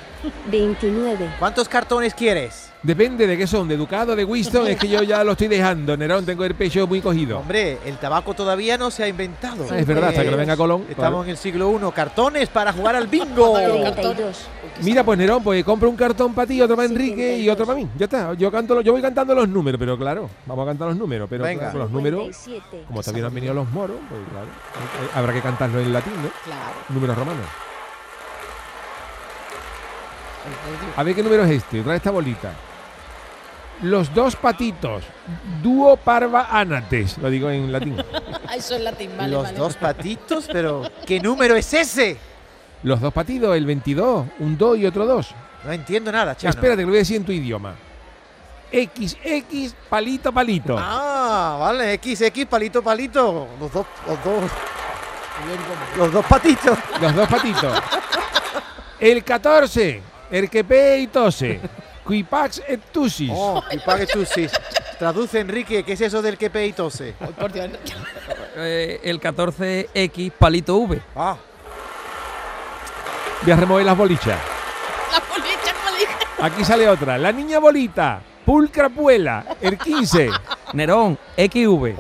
29, 0.49 1.35
¿cuántos 1.39 1.67
cartones 1.67 2.13
quieres? 2.13 2.66
Depende 2.83 3.25
de 3.25 3.35
qué 3.37 3.47
son, 3.47 3.67
de 3.67 3.75
Ducado, 3.75 4.15
de 4.15 4.23
Winston, 4.23 4.67
es 4.67 4.77
que 4.77 4.87
yo 4.87 5.01
ya 5.03 5.23
lo 5.23 5.31
estoy 5.31 5.47
dejando. 5.47 5.97
Nerón, 5.97 6.25
tengo 6.25 6.45
el 6.45 6.53
pecho 6.53 6.85
muy 6.85 7.01
cogido. 7.01 7.39
Hombre, 7.39 7.79
el 7.85 7.97
tabaco 7.97 8.33
todavía 8.35 8.77
no 8.77 8.91
se 8.91 9.03
ha 9.03 9.07
inventado. 9.07 9.65
Ah, 9.69 9.79
es 9.79 9.85
verdad, 9.85 10.09
hasta 10.09 10.23
que 10.23 10.29
no 10.31 10.37
venga 10.37 10.55
Colón, 10.55 10.81
Estamos 10.81 10.95
claro. 10.95 11.23
en 11.23 11.29
el 11.31 11.37
siglo 11.37 11.71
I. 11.75 11.91
Cartones 11.91 12.49
para 12.49 12.71
jugar 12.71 12.95
al 12.95 13.07
bingo. 13.07 13.53
32, 13.57 14.47
Mira, 14.83 15.03
pues 15.03 15.17
Nerón, 15.17 15.43
pues 15.43 15.63
compra 15.65 15.89
un 15.89 15.95
cartón 15.95 16.33
para 16.35 16.47
ti, 16.47 16.61
otro 16.61 16.75
para 16.75 16.87
Enrique 16.87 17.39
y 17.39 17.49
otro 17.49 17.65
para 17.65 17.79
mí. 17.79 17.87
Ya 17.97 18.05
está. 18.05 18.33
Yo 18.35 18.51
canto, 18.51 18.75
lo- 18.75 18.81
yo 18.81 18.91
voy 18.93 19.01
cantando 19.01 19.33
los 19.33 19.49
números, 19.49 19.79
pero 19.79 19.97
claro, 19.97 20.29
vamos 20.45 20.63
a 20.63 20.69
cantar 20.69 20.87
los 20.89 20.97
números, 20.97 21.27
pero 21.29 21.43
Venga. 21.43 21.63
claro, 21.71 21.79
los 21.79 21.91
números, 21.91 22.35
57, 22.37 22.83
como 22.87 23.01
también 23.01 23.25
han 23.25 23.33
venido 23.33 23.53
los 23.55 23.69
moros, 23.71 23.97
pues 24.07 24.21
claro, 24.29 24.45
hay- 24.75 25.01
hay- 25.07 25.19
habrá 25.19 25.33
que 25.33 25.41
cantarlo 25.41 25.79
en 25.79 25.91
latín, 25.91 26.13
¿no? 26.13 26.29
Claro. 26.45 26.75
Números 26.89 27.17
romanos. 27.17 27.45
A 30.95 31.03
ver 31.03 31.15
qué 31.15 31.23
número 31.23 31.43
es 31.45 31.51
este, 31.51 31.81
trae 31.81 31.97
esta 31.97 32.11
bolita. 32.11 32.51
Los 33.81 34.11
dos 34.13 34.35
patitos, 34.35 35.03
dúo 35.61 35.97
parva 35.97 36.47
anates, 36.51 37.17
lo 37.19 37.29
digo 37.29 37.49
en 37.51 37.71
latín. 37.71 37.95
Ah, 38.47 38.55
Eso 38.55 38.75
es 38.75 38.81
latín, 38.81 39.11
vale, 39.17 39.31
Los 39.31 39.43
vale. 39.43 39.57
dos 39.57 39.75
patitos, 39.75 40.49
pero 40.51 40.83
¿qué 41.05 41.19
número 41.19 41.55
es 41.55 41.71
ese? 41.73 42.17
Los 42.83 42.99
dos 43.01 43.13
patitos, 43.13 43.55
el 43.55 43.65
22, 43.65 44.25
un 44.39 44.57
2 44.57 44.77
y 44.79 44.85
otro 44.87 45.05
2. 45.05 45.35
No 45.65 45.71
entiendo 45.71 46.11
nada, 46.11 46.35
Chano. 46.35 46.49
Espérate, 46.49 46.77
que 46.77 46.83
lo 46.83 46.89
voy 46.89 46.97
a 46.97 46.99
decir 46.99 47.17
en 47.17 47.25
tu 47.25 47.31
idioma. 47.31 47.75
XX, 48.71 49.73
palito, 49.89 50.31
palito. 50.33 50.75
Ah, 50.79 51.57
vale, 51.59 51.99
XX, 52.03 52.45
palito, 52.47 52.81
palito. 52.83 53.47
Los 53.59 53.71
dos, 53.71 53.85
los 54.07 54.23
dos. 54.23 54.51
Los 55.97 56.11
dos 56.13 56.25
patitos. 56.25 56.77
Los 56.99 57.15
dos 57.15 57.27
patitos. 57.29 57.79
El 58.99 59.23
14, 59.23 60.01
el 60.31 60.49
que 60.49 60.63
pe 60.63 60.99
y 60.99 61.07
tose. 61.07 61.59
Quipax 62.07 62.61
et 62.67 62.79
tusis. 62.93 63.29
Oh, 63.33 63.61
pague 63.85 64.07
tú 64.07 64.23
sí. 64.25 64.47
Traduce, 64.97 65.39
Enrique, 65.41 65.83
¿qué 65.83 65.93
es 65.93 66.01
eso 66.01 66.21
del 66.21 66.37
que 66.37 66.49
pe 66.49 66.65
y 66.65 66.71
tose? 66.73 67.15
Ay, 67.19 67.33
por 67.37 67.51
Dios. 67.51 67.69
Eh, 68.55 69.01
el 69.03 69.19
14X 69.19 70.31
palito 70.31 70.77
V. 70.77 71.01
Ah, 71.15 71.35
Voy 73.43 73.51
a 73.51 73.55
remover 73.55 73.85
las 73.85 73.97
bolichas. 73.97 74.39
La 75.11 75.19
policha, 75.19 75.73
policha. 75.85 76.45
Aquí 76.45 76.63
sale 76.65 76.87
otra. 76.89 77.17
La 77.17 77.31
niña 77.31 77.59
bolita. 77.59 78.21
Pulcra 78.45 78.89
puela. 78.89 79.45
El 79.61 79.77
15. 79.77 80.29
Nerón, 80.73 81.19
XV. 81.35 81.93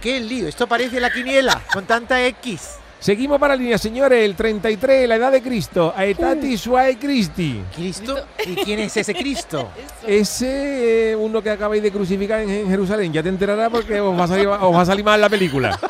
qué 0.00 0.20
lío. 0.20 0.46
Esto 0.48 0.66
parece 0.66 1.00
la 1.00 1.10
quiniela 1.10 1.60
con 1.72 1.86
tanta 1.86 2.22
X. 2.26 2.76
Seguimos 3.00 3.38
para 3.40 3.54
la 3.54 3.62
línea, 3.62 3.78
señores. 3.78 4.22
El 4.22 4.36
33, 4.36 5.08
la 5.08 5.16
edad 5.16 5.32
de 5.32 5.42
Cristo. 5.42 5.92
Aetati 5.96 6.58
suae 6.58 6.98
Christi. 6.98 7.62
¿Cristo? 7.74 8.14
¿Y 8.46 8.54
quién 8.56 8.80
es 8.80 8.94
ese 8.96 9.14
Cristo? 9.14 9.70
Ese 10.06 11.12
eh, 11.12 11.16
uno 11.16 11.42
que 11.42 11.50
acabáis 11.50 11.82
de 11.82 11.90
crucificar 11.90 12.40
en, 12.40 12.50
en 12.50 12.68
Jerusalén. 12.68 13.12
Ya 13.12 13.22
te 13.22 13.30
enterarás 13.30 13.70
porque 13.70 14.00
os 14.00 14.18
va 14.18 14.24
a 14.24 14.28
salir, 14.28 14.46
os 14.48 14.74
va 14.74 14.82
a 14.82 14.86
salir 14.86 15.04
mal 15.04 15.20
la 15.20 15.28
película. 15.28 15.78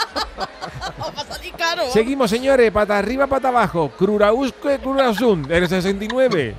Oh, 1.03 1.13
va 1.17 1.23
a 1.23 1.35
salir 1.35 1.55
caro. 1.55 1.91
Seguimos, 1.91 2.31
señores. 2.31 2.71
Pata 2.71 2.99
arriba, 2.99 3.27
pata 3.27 3.49
abajo. 3.49 3.91
Crurausque, 3.97 4.79
crurasun. 4.79 5.47
El 5.51 5.67
69. 5.67 6.55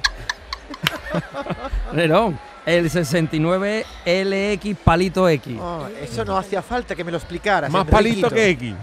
Nerón, 1.94 2.40
el 2.66 2.90
69 2.90 3.86
LX 4.06 4.78
palito 4.84 5.30
X. 5.30 5.58
Oh, 5.60 5.88
eso 6.02 6.26
no 6.26 6.38
hacía 6.38 6.62
falta 6.62 6.96
que 6.96 7.04
me 7.04 7.12
lo 7.12 7.18
explicaras. 7.18 7.70
Más 7.70 7.86
palito 7.86 8.30
que. 8.30 8.50
X. 8.50 8.74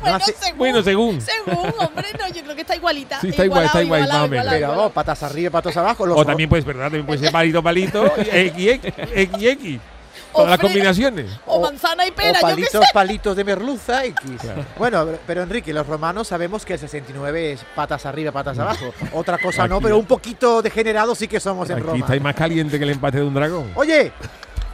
Bueno, 0.00 0.16
hace- 0.16 0.32
según, 0.38 0.58
Bueno, 0.58 0.82
según. 0.82 1.20
Según, 1.20 1.72
hombre, 1.78 2.06
no, 2.18 2.28
yo 2.28 2.42
creo 2.42 2.54
que 2.54 2.62
está 2.62 2.76
igualita. 2.76 3.20
Sí, 3.20 3.28
está 3.28 3.44
igual, 3.44 3.64
está 3.66 3.82
igual, 3.82 4.00
igualado, 4.00 4.20
más 4.20 4.26
o 4.26 4.30
menos. 4.30 4.44
igualado, 4.44 4.50
Pero 4.60 4.66
igualado. 4.72 4.90
patas 4.90 5.22
arriba, 5.22 5.50
patas 5.50 5.76
abajo. 5.76 6.06
Los 6.06 6.18
O 6.18 6.24
también 6.24 6.48
pues 6.48 6.64
verdad, 6.64 6.84
también 6.84 7.06
puede 7.06 7.18
ser 7.20 7.32
palito, 7.32 7.62
palito, 7.62 8.04
X, 8.18 8.32
X, 8.56 8.94
X, 9.14 9.42
X. 9.42 9.80
Todas 10.32 10.50
las 10.50 10.58
combinaciones. 10.60 11.26
O 11.44 11.60
manzana 11.60 12.06
y 12.06 12.10
o 12.10 12.14
pera, 12.14 12.40
yo 12.40 12.46
qué 12.56 12.62
sé. 12.62 12.78
palitos, 12.78 12.84
palitos 12.94 13.36
de 13.36 13.42
merluza 13.44 14.04
X. 14.04 14.20
Claro. 14.40 14.64
Bueno, 14.78 15.06
pero 15.26 15.42
Enrique, 15.42 15.72
los 15.72 15.84
romanos 15.84 16.28
sabemos 16.28 16.64
que 16.64 16.74
el 16.74 16.78
69 16.78 17.52
es 17.54 17.64
patas 17.74 18.06
arriba, 18.06 18.30
patas 18.30 18.56
abajo. 18.60 18.94
Otra 19.12 19.38
cosa 19.38 19.66
no, 19.66 19.76
Aquí- 19.76 19.84
pero 19.84 19.98
un 19.98 20.06
poquito 20.06 20.62
degenerados 20.62 21.18
sí 21.18 21.26
que 21.26 21.40
somos 21.40 21.68
en 21.70 21.78
Aquí 21.78 21.86
Roma. 21.86 21.98
estáis 21.98 22.22
más 22.22 22.36
caliente 22.36 22.78
que 22.78 22.84
el 22.84 22.90
empate 22.90 23.18
de 23.18 23.24
un 23.24 23.34
dragón. 23.34 23.72
Oye, 23.74 24.12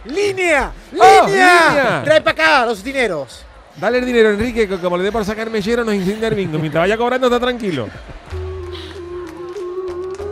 línea, 0.05 0.73
¡Oh, 0.99 1.27
línea. 1.27 1.69
línea! 1.71 2.03
Trae 2.05 2.21
para 2.21 2.33
acá 2.33 2.67
los 2.67 2.85
dineros. 2.85 3.43
Dale 3.81 3.99
el 3.99 4.07
dinero, 4.07 4.31
Enrique, 4.31 4.67
que 4.67 4.79
como 4.79 4.97
le 4.97 5.05
dé 5.05 5.13
por 5.13 5.25
sacar 5.25 5.51
mechero 5.51 5.85
nos 5.85 5.95
incendia 5.95 6.29
el 6.29 6.35
bingo. 6.35 6.59
Mientras 6.59 6.83
vaya 6.83 6.97
cobrando, 6.97 7.27
está 7.27 7.39
tranquilo. 7.39 7.89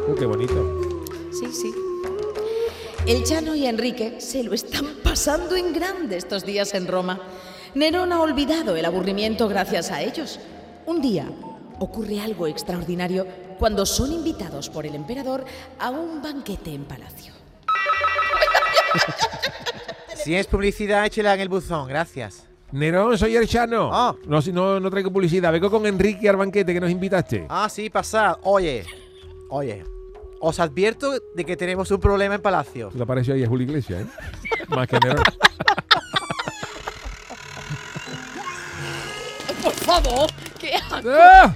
Uh, 0.08 0.14
qué 0.14 0.24
bonito. 0.24 1.04
Sí, 1.30 1.46
sí. 1.52 1.74
El 3.06 3.22
Chano 3.24 3.54
y 3.54 3.66
Enrique 3.66 4.18
se 4.18 4.42
lo 4.42 4.54
están 4.54 4.86
pasando 5.02 5.56
en 5.56 5.74
grande 5.74 6.16
estos 6.16 6.46
días 6.46 6.72
en 6.72 6.86
Roma. 6.86 7.20
Nerón 7.74 8.12
ha 8.12 8.20
olvidado 8.20 8.76
el 8.76 8.84
aburrimiento 8.86 9.46
gracias 9.46 9.90
a 9.90 10.00
ellos. 10.00 10.40
Un 10.86 11.02
día 11.02 11.26
ocurre 11.80 12.20
algo 12.20 12.46
extraordinario 12.46 13.26
cuando 13.58 13.84
son 13.84 14.12
invitados 14.12 14.70
por 14.70 14.86
el 14.86 14.94
emperador 14.94 15.44
a 15.78 15.90
un 15.90 16.22
banquete 16.22 16.72
en 16.72 16.84
palacio. 16.84 17.34
Si 20.14 20.34
es 20.34 20.46
publicidad, 20.46 21.04
échela 21.04 21.34
en 21.34 21.40
el 21.40 21.50
buzón, 21.50 21.86
gracias. 21.86 22.44
Nerón, 22.72 23.16
soy 23.16 23.36
el 23.36 23.46
Chano. 23.46 23.90
Ah. 23.92 24.14
No, 24.26 24.40
no, 24.52 24.80
no 24.80 24.90
traigo 24.90 25.12
publicidad. 25.12 25.52
Vengo 25.52 25.70
con 25.70 25.86
Enrique 25.86 26.28
al 26.28 26.36
banquete 26.36 26.72
que 26.74 26.80
nos 26.80 26.90
invitaste. 26.90 27.46
Ah, 27.48 27.68
sí, 27.68 27.88
pasad. 27.88 28.36
Oye, 28.42 28.84
oye, 29.48 29.84
os 30.40 30.58
advierto 30.60 31.12
de 31.34 31.44
que 31.44 31.56
tenemos 31.56 31.90
un 31.90 32.00
problema 32.00 32.34
en 32.34 32.42
Palacio. 32.42 32.90
Te 32.90 33.02
apareció 33.02 33.34
ahí 33.34 33.44
a 33.44 33.48
Julio 33.48 33.66
Iglesias, 33.66 34.02
¿eh? 34.02 34.06
Más 34.68 34.88
que 34.88 34.98
Nerón. 34.98 35.22
Por 39.62 39.72
favor, 39.72 40.30
¿qué 40.58 40.74
hago? 40.74 41.08
¡Ah! 41.10 41.54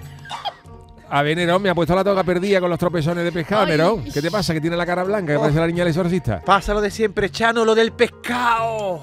A 1.10 1.22
ver, 1.22 1.36
Nerón, 1.38 1.62
me 1.62 1.70
ha 1.70 1.74
puesto 1.74 1.94
la 1.94 2.04
toga 2.04 2.22
perdida 2.22 2.60
con 2.60 2.68
los 2.68 2.78
tropezones 2.78 3.24
de 3.24 3.32
pescado, 3.32 3.62
Ay. 3.62 3.70
Nerón. 3.70 4.04
¿Qué 4.04 4.20
te 4.20 4.30
pasa? 4.30 4.52
Que 4.52 4.60
tiene 4.60 4.76
la 4.76 4.84
cara 4.84 5.04
blanca, 5.04 5.32
que 5.32 5.36
Oh. 5.38 5.40
parece 5.40 5.58
la 5.58 5.66
niña 5.66 5.78
del 5.84 5.88
exorcista. 5.88 6.40
Pasa 6.44 6.74
lo 6.74 6.80
de 6.82 6.90
siempre, 6.90 7.30
Chano, 7.30 7.64
lo 7.64 7.74
del 7.74 7.92
pescado. 7.92 9.02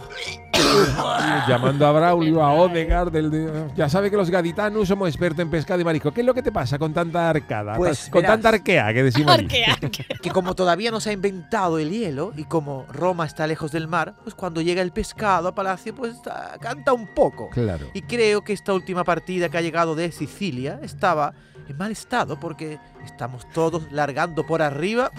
Llamando 1.47 1.85
a 1.87 1.91
Braulio, 1.91 2.41
a 2.43 2.53
Odegaard, 2.53 3.11
del 3.11 3.31
de- 3.31 3.67
ya 3.75 3.89
sabe 3.89 4.09
que 4.09 4.17
los 4.17 4.29
gaditanos 4.29 4.87
somos 4.87 5.07
expertos 5.09 5.39
en 5.39 5.49
pescado 5.49 5.81
y 5.81 5.83
marisco. 5.83 6.11
¿Qué 6.11 6.21
es 6.21 6.27
lo 6.27 6.33
que 6.33 6.41
te 6.41 6.51
pasa 6.51 6.77
con 6.79 6.93
tanta 6.93 7.29
arcada? 7.29 7.75
Pues, 7.75 8.09
con 8.09 8.21
verás. 8.21 8.35
tanta 8.35 8.49
arquea 8.49 8.93
que 8.93 9.03
decimos 9.03 9.33
aquí? 9.33 9.63
Arque, 9.63 9.85
arque. 9.85 10.05
Que 10.21 10.29
como 10.31 10.55
todavía 10.55 10.91
no 10.91 10.99
se 10.99 11.09
ha 11.09 11.13
inventado 11.13 11.79
el 11.79 11.89
hielo 11.89 12.33
y 12.37 12.45
como 12.45 12.85
Roma 12.89 13.25
está 13.25 13.47
lejos 13.47 13.71
del 13.71 13.87
mar, 13.87 14.13
pues 14.23 14.35
cuando 14.35 14.61
llega 14.61 14.81
el 14.81 14.91
pescado 14.91 15.47
a 15.49 15.55
Palacio, 15.55 15.93
pues 15.95 16.15
ah, 16.29 16.55
canta 16.59 16.93
un 16.93 17.07
poco. 17.13 17.49
Claro. 17.49 17.87
Y 17.93 18.03
creo 18.03 18.43
que 18.43 18.53
esta 18.53 18.73
última 18.73 19.03
partida 19.03 19.49
que 19.49 19.57
ha 19.57 19.61
llegado 19.61 19.95
de 19.95 20.11
Sicilia 20.11 20.79
estaba 20.83 21.33
en 21.67 21.77
mal 21.77 21.91
estado 21.91 22.39
porque 22.39 22.79
estamos 23.05 23.47
todos 23.53 23.91
largando 23.91 24.45
por 24.45 24.61
arriba 24.61 25.11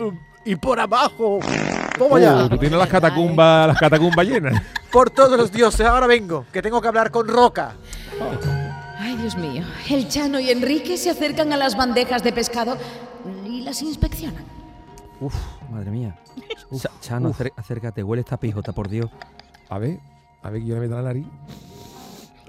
y 0.44 0.56
por 0.56 0.78
abajo. 0.80 1.40
Toma 1.98 2.20
ya. 2.20 2.44
Uh, 2.44 2.48
tú 2.48 2.58
tienes 2.58 2.78
las 2.78 2.88
catacumbas, 2.88 3.68
las 3.68 3.78
catacumbas 3.78 4.26
llenas. 4.26 4.62
Por 4.92 5.10
todos 5.10 5.36
los 5.38 5.50
dioses, 5.50 5.86
ahora 5.86 6.06
vengo, 6.06 6.46
que 6.52 6.62
tengo 6.62 6.80
que 6.80 6.88
hablar 6.88 7.10
con 7.10 7.26
Roca. 7.28 7.74
Ay, 8.98 9.16
Dios 9.16 9.36
mío. 9.36 9.62
El 9.90 10.08
Chano 10.08 10.38
y 10.40 10.50
Enrique 10.50 10.96
se 10.96 11.10
acercan 11.10 11.52
a 11.52 11.56
las 11.56 11.76
bandejas 11.76 12.22
de 12.22 12.32
pescado 12.32 12.76
y 13.44 13.62
las 13.62 13.82
inspeccionan. 13.82 14.44
Uf, 15.20 15.34
madre 15.70 15.90
mía. 15.90 16.16
Cha- 16.78 16.90
Chano, 17.00 17.32
acércate, 17.56 18.02
huele 18.02 18.20
esta 18.20 18.36
pijota, 18.36 18.72
por 18.72 18.88
Dios. 18.88 19.10
A 19.68 19.78
ver, 19.78 19.98
a 20.42 20.50
ver 20.50 20.60
que 20.60 20.66
yo 20.68 20.74
le 20.74 20.80
meto 20.82 20.94
la 20.96 21.02
nariz. 21.02 21.26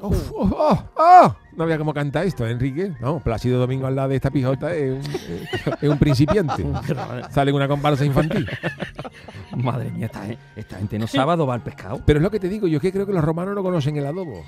Uf, 0.02 0.32
oh, 0.36 0.50
oh, 0.56 0.84
oh. 0.96 1.36
No 1.56 1.64
había 1.64 1.78
cómo 1.80 1.94
canta 1.94 2.24
esto, 2.24 2.46
Enrique. 2.46 2.94
No, 3.00 3.20
Plácido 3.20 3.60
Domingo 3.60 3.88
al 3.88 3.96
lado 3.96 4.10
de 4.10 4.16
esta 4.18 4.30
pijota 4.30 4.74
es 4.76 4.92
un, 4.94 5.12
eh, 5.16 5.46
es 5.82 5.90
un 5.90 5.98
principiante. 5.98 6.64
Sale 7.32 7.52
una 7.52 7.68
comparsa 7.68 8.06
infantil. 8.06 8.48
Madre 9.56 9.90
mía, 9.90 10.06
esta, 10.06 10.24
gen- 10.26 10.38
esta 10.56 10.78
gente 10.78 11.00
no 11.00 11.08
sabe 11.08 11.32
adobar 11.32 11.64
pescado. 11.64 12.00
Pero 12.06 12.20
es 12.20 12.24
lo 12.24 12.30
que 12.30 12.40
te 12.40 12.48
digo, 12.48 12.68
yo 12.68 12.78
es 12.78 12.82
que 12.82 12.92
creo 12.92 13.06
que 13.08 13.14
los 13.14 13.24
romanos 13.24 13.56
no 13.56 13.64
conocen 13.64 13.98
el 13.98 14.06
adobo. 14.06 14.44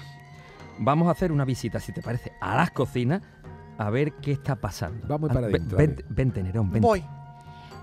Vamos 0.77 1.07
a 1.07 1.11
hacer 1.11 1.31
una 1.31 1.45
visita, 1.45 1.79
si 1.79 1.91
te 1.91 2.01
parece, 2.01 2.31
a 2.39 2.55
las 2.55 2.69
cocinas 2.71 3.21
a 3.79 3.89
ver 3.89 4.13
qué 4.21 4.31
está 4.33 4.55
pasando. 4.55 5.07
Vamos 5.07 5.29
para 5.29 5.47
ven- 5.47 5.55
adentro, 5.55 5.77
Vente, 5.77 6.05
vente, 6.09 6.43
Nerón, 6.43 6.69
vente. 6.69 6.87
Voy. 6.87 7.03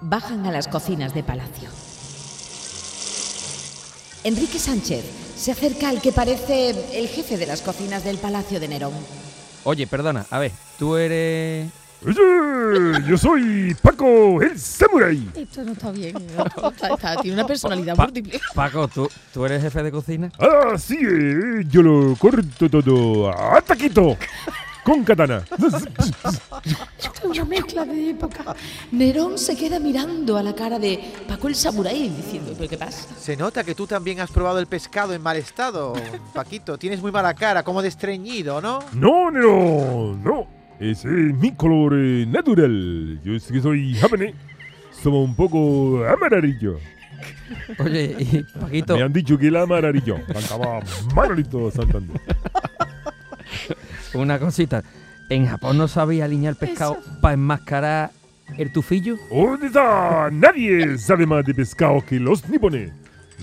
Bajan 0.03 0.47
a 0.47 0.53
las 0.53 0.69
cocinas 0.69 1.13
de 1.15 1.23
palacio. 1.25 1.69
Enrique 4.27 4.59
Sánchez 4.59 5.05
se 5.37 5.53
acerca 5.53 5.89
al 5.89 6.01
que 6.03 6.11
parece 6.11 6.71
el 6.99 7.07
jefe 7.07 7.37
de 7.37 7.47
las 7.47 7.61
cocinas 7.63 8.03
del 8.03 8.19
palacio 8.19 8.59
de 8.59 8.67
Nerón. 8.67 8.93
Oye, 9.63 9.87
perdona, 9.87 10.27
a 10.31 10.41
ver, 10.41 10.51
tú 10.81 10.97
eres... 10.97 11.69
Oye, 12.05 13.05
yo 13.09 13.17
soy 13.17 13.75
Paco, 13.81 14.43
el 14.43 14.59
samurai. 14.59 15.29
Esto 15.33 15.63
no 15.63 15.73
está 15.73 15.93
bien. 15.93 16.17
tiene 17.23 17.35
una 17.35 17.47
personalidad 17.47 17.95
Pa- 17.95 18.05
múltiple. 18.07 18.41
Paco, 18.53 18.89
¿tú, 18.89 19.09
¿tú 19.33 19.45
eres 19.47 19.63
jefe 19.63 19.83
de 19.85 19.93
cocina? 19.93 20.33
Ah, 20.41 20.77
sí, 20.77 20.99
eh, 21.01 21.65
yo 21.69 21.83
lo 21.83 22.17
corto 22.17 22.69
todo 22.69 23.31
a 23.31 23.61
taquito. 23.63 24.17
Con 24.87 25.03
katana. 25.03 25.43
Esto 26.97 27.11
es 27.11 27.25
una 27.25 27.45
mezcla 27.45 27.85
de 27.85 28.11
época. 28.11 28.55
Nerón 28.93 29.37
se 29.37 29.57
queda 29.57 29.81
mirando 29.81 30.37
a 30.37 30.45
la 30.45 30.55
cara 30.55 30.79
de 30.79 31.01
Paco 31.27 31.49
el 31.49 31.57
Samurái 31.57 32.09
diciendo, 32.09 32.55
¿pero 32.57 32.71
qué 32.71 32.79
pasa? 32.79 33.13
Se 33.19 33.37
nota 33.37 33.65
que 33.65 33.75
tú 33.75 33.89
también 33.89 34.21
has 34.21 34.31
probado 34.31 34.61
el 34.61 34.69
pescado 34.69 35.13
en 35.13 35.21
mal 35.21 35.37
estado, 35.39 35.93
Paquito. 36.33 36.79
Tienes 36.79 37.03
muy 37.03 37.11
mala 37.11 37.35
cara, 37.35 37.65
como 37.65 37.83
de 37.83 37.89
estreñido, 37.89 38.61
¿no? 38.61 38.79
No, 38.93 39.29
no, 39.33 40.15
no. 40.23 40.47
Ese 40.79 41.09
es 41.09 41.35
mi 41.35 41.53
color 41.57 41.95
eh, 41.97 42.25
natural. 42.25 43.21
Yo 43.25 43.35
es 43.35 43.45
que 43.51 43.61
soy 43.61 43.93
japonés. 43.95 44.37
Somos 45.03 45.29
un 45.29 45.35
poco 45.35 46.05
amarillo. 46.07 46.79
Oye, 47.81 48.17
y 48.19 48.43
Paquito, 48.59 48.97
Me 48.97 49.03
han 49.03 49.13
dicho 49.13 49.37
que 49.37 49.49
el 49.49 49.57
amarillo. 49.57 50.19
Cantaba 50.33 50.81
Manolito 51.13 51.73
Santander. 51.73 52.21
Una 54.15 54.39
cosita. 54.39 54.83
¿En 55.29 55.47
Japón 55.47 55.79
no 55.79 55.89
sabía 55.89 56.25
alinear 56.25 56.53
el 56.53 56.57
pescado 56.57 56.99
para 57.21 57.35
enmascarar 57.35 58.11
el 58.57 58.73
tufillo? 58.73 59.17
¿Dónde 59.31 59.67
está? 59.67 60.31
Nadie 60.31 60.99
sabe 60.99 61.27
más 61.27 61.45
de 61.45 61.55
pescado 61.55 62.05
que 62.05 62.21
los 62.21 62.49
nipones. 62.49 62.93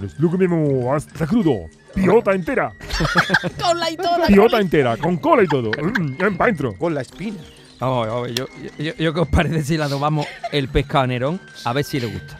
Nos 0.02 0.18
lo 0.20 0.32
comemos 0.32 0.86
hasta 0.96 1.28
crudo. 1.28 1.68
Piota 1.94 2.34
entera. 2.34 2.74
Con 3.62 3.80
la 3.80 3.92
y 3.92 3.98
toda. 3.98 4.28
Piota 4.28 4.60
entera, 4.60 4.98
con 4.98 5.18
cola 5.18 5.44
y 5.44 5.48
todo. 5.48 5.70
Mm, 5.72 6.36
pa' 6.36 6.48
dentro. 6.48 6.76
Con 6.78 6.96
la 6.96 7.02
espina. 7.02 7.38
Vamos, 7.80 8.08
vamos, 8.08 8.32
yo, 8.34 8.48
yo, 8.80 8.94
yo, 8.98 9.14
¿qué 9.14 9.20
os 9.20 9.28
parece 9.28 9.62
si 9.64 9.78
le 9.78 9.84
adobamos 9.84 10.26
el 10.52 10.70
pescado 10.70 11.04
a 11.04 11.08
Nerón? 11.08 11.40
A 11.66 11.74
ver 11.74 11.84
si 11.84 12.00
le 12.00 12.08
gusta. 12.08 12.40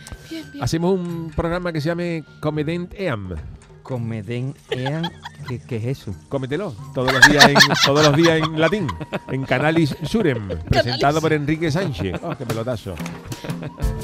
Hacemos 0.62 0.94
un 0.94 1.32
programa 1.36 1.74
que 1.74 1.82
se 1.82 1.90
llame 1.90 2.24
Comedent 2.40 2.94
Eam. 2.98 3.36
Comeden 3.84 4.56
ean, 4.70 5.12
¿qué, 5.48 5.60
qué 5.60 5.76
es 5.76 5.86
eso? 6.00 6.16
Cómetelo 6.30 6.74
todos 6.94 7.12
los 7.12 7.30
días 7.30 7.50
en, 7.50 7.56
todos 7.86 8.08
los 8.08 8.16
días 8.16 8.40
en 8.42 8.60
latín, 8.60 8.88
en 9.28 9.44
Canalis 9.44 9.96
Surem, 10.04 10.48
presentado 10.70 11.20
por 11.20 11.34
Enrique 11.34 11.70
Sánchez. 11.70 12.20
Oh, 12.24 12.34
qué 12.36 12.46
pelotazo. 12.46 12.96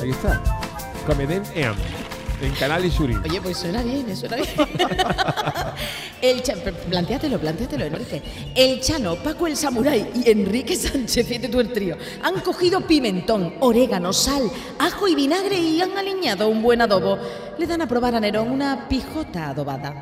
Ahí 0.01 0.09
está. 0.09 0.43
Comedent 1.07 1.48
Eam, 1.55 1.75
en 2.41 2.51
Canalis 2.55 2.93
Surem. 2.93 3.24
Oye, 3.24 3.41
pues 3.41 3.57
suena 3.57 3.81
bien, 3.81 4.09
eh, 4.09 4.15
suena 4.17 4.36
bien. 4.36 4.50
El 6.21 6.43
plantéatelo, 6.89 7.39
plantéatelo, 7.39 7.86
Enrique. 7.86 8.21
El 8.53 8.81
Chano, 8.81 9.15
Paco 9.15 9.48
el 9.48 9.55
Samurái 9.55 10.12
y 10.13 10.29
Enrique 10.29 10.75
Sánchez, 10.75 11.25
fíjate 11.25 11.48
tú 11.48 11.62
el 11.62 11.71
trío, 11.71 11.98
han 12.21 12.41
cogido 12.41 12.81
pimentón, 12.81 13.53
orégano, 13.62 14.12
sal, 14.12 14.43
ajo 14.77 15.07
y 15.07 15.15
vinagre 15.15 15.57
y 15.57 15.81
han 15.81 15.98
aliñado 15.98 16.50
un 16.50 16.62
buen 16.62 16.81
adobo. 16.81 17.17
Le 17.59 17.67
dan 17.67 17.81
a 17.81 17.87
probar 17.87 18.15
a 18.15 18.19
Nerón 18.19 18.49
una 18.49 18.87
pijota 18.87 19.49
adobada. 19.49 19.93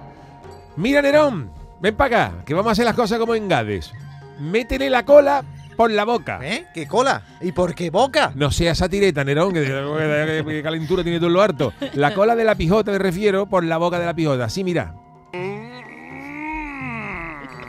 Mira, 0.75 1.01
Nerón, 1.01 1.49
ven 1.81 1.95
para 1.95 2.27
acá, 2.29 2.35
que 2.45 2.53
vamos 2.53 2.69
a 2.69 2.73
hacer 2.73 2.85
las 2.85 2.93
cosas 2.95 3.17
como 3.17 3.33
en 3.35 3.47
Gades. 3.49 3.91
Métele 4.39 4.89
la 4.91 5.03
cola 5.03 5.43
por 5.75 5.89
la 5.89 6.05
boca. 6.05 6.39
¿Eh? 6.43 6.67
¿Qué 6.73 6.87
cola? 6.87 7.23
¿Y 7.41 7.51
por 7.51 7.73
qué 7.73 7.89
boca? 7.89 8.31
No 8.35 8.51
seas 8.51 8.77
satireta, 8.77 9.23
Nerón, 9.23 9.53
que, 9.53 9.63
que- 9.65 10.45
que 10.45 10.63
calentura 10.63 11.01
tiene 11.03 11.19
todo 11.19 11.29
lo 11.31 11.41
harto. 11.41 11.73
La 11.95 12.13
cola 12.13 12.35
de 12.35 12.43
la 12.43 12.53
pijota 12.55 12.91
me 12.91 12.99
refiero 12.99 13.47
por 13.47 13.63
la 13.63 13.77
boca 13.77 13.99
de 13.99 14.05
la 14.05 14.13
pijota. 14.13 14.49
Sí, 14.49 14.63
mira. 14.63 14.93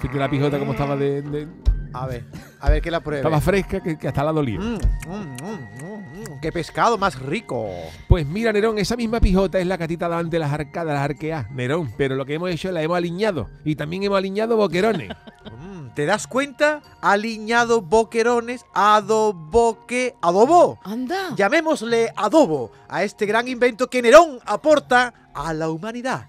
Fíjate 0.03 0.19
la 0.19 0.29
pijota 0.31 0.59
como 0.59 0.73
estaba 0.73 0.97
de, 0.97 1.23
de- 1.23 1.49
A 1.93 2.07
ver, 2.07 2.25
a 2.61 2.71
ver 2.71 2.83
que 2.83 2.91
la 2.91 3.01
pruebe. 3.01 3.21
estaba 3.21 3.41
fresca 3.41 3.81
que, 3.81 3.99
que 3.99 4.09
hasta 4.09 4.25
la 4.25 4.33
dolía. 4.33 4.59
Mm, 4.59 4.79
mm, 5.07 5.11
mm, 5.11 5.47
mm, 5.47 6.35
mm, 6.37 6.41
¡Qué 6.41 6.53
pescado 6.53 6.99
más 6.99 7.19
rico! 7.19 7.69
Pues 8.09 8.27
mira, 8.27 8.53
Nerón, 8.53 8.79
esa 8.79 8.97
misma 8.97 9.21
pijota 9.21 9.59
es 9.59 9.67
la 9.67 9.79
catita 9.79 10.09
delante 10.09 10.37
de 10.37 10.41
las 10.41 10.53
arcadas, 10.53 10.95
las 10.95 11.03
arqueas, 11.03 11.51
Nerón. 11.51 11.93
Pero 11.97 12.15
lo 12.17 12.25
que 12.27 12.35
hemos 12.35 12.51
hecho 12.51 12.71
la 12.71 12.83
hemos 12.83 12.97
aliñado. 12.97 13.49
Y 13.65 13.77
también 13.77 14.03
hemos 14.03 14.19
aliñado 14.19 14.57
boquerones. 14.57 15.11
¿Te 15.95 16.07
das 16.07 16.27
cuenta? 16.29 16.81
Aliñado 17.01 17.81
boquerones, 17.83 18.65
adoboque, 18.73 20.15
adobo. 20.23 20.79
¡Anda! 20.85 21.35
Llamémosle 21.35 22.13
adobo 22.15 22.71
a 22.89 23.03
este 23.03 23.27
gran 23.27 23.49
invento 23.49 23.89
que 23.89 24.03
Nerón 24.03 24.39
aporta 24.47 25.13
a 25.35 25.53
la 25.55 25.71
humanidad. 25.71 26.29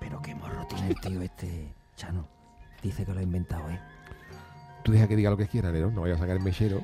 Pero 0.00 0.22
qué 0.22 0.34
morro 0.34 0.66
tiene 0.66 0.88
el 0.88 1.00
tío 1.00 1.20
este, 1.20 1.74
Chano. 1.96 2.26
Dice 2.82 3.04
que 3.04 3.12
lo 3.12 3.20
ha 3.20 3.22
inventado, 3.22 3.68
¿eh? 3.68 3.80
Tú 4.88 4.92
deja 4.92 5.06
que 5.06 5.16
diga 5.16 5.28
lo 5.28 5.36
que 5.36 5.46
quiera, 5.46 5.70
Nerón. 5.70 5.94
No 5.94 6.00
vaya 6.00 6.14
a 6.14 6.18
sacar 6.18 6.34
el 6.38 6.42
mechero. 6.42 6.80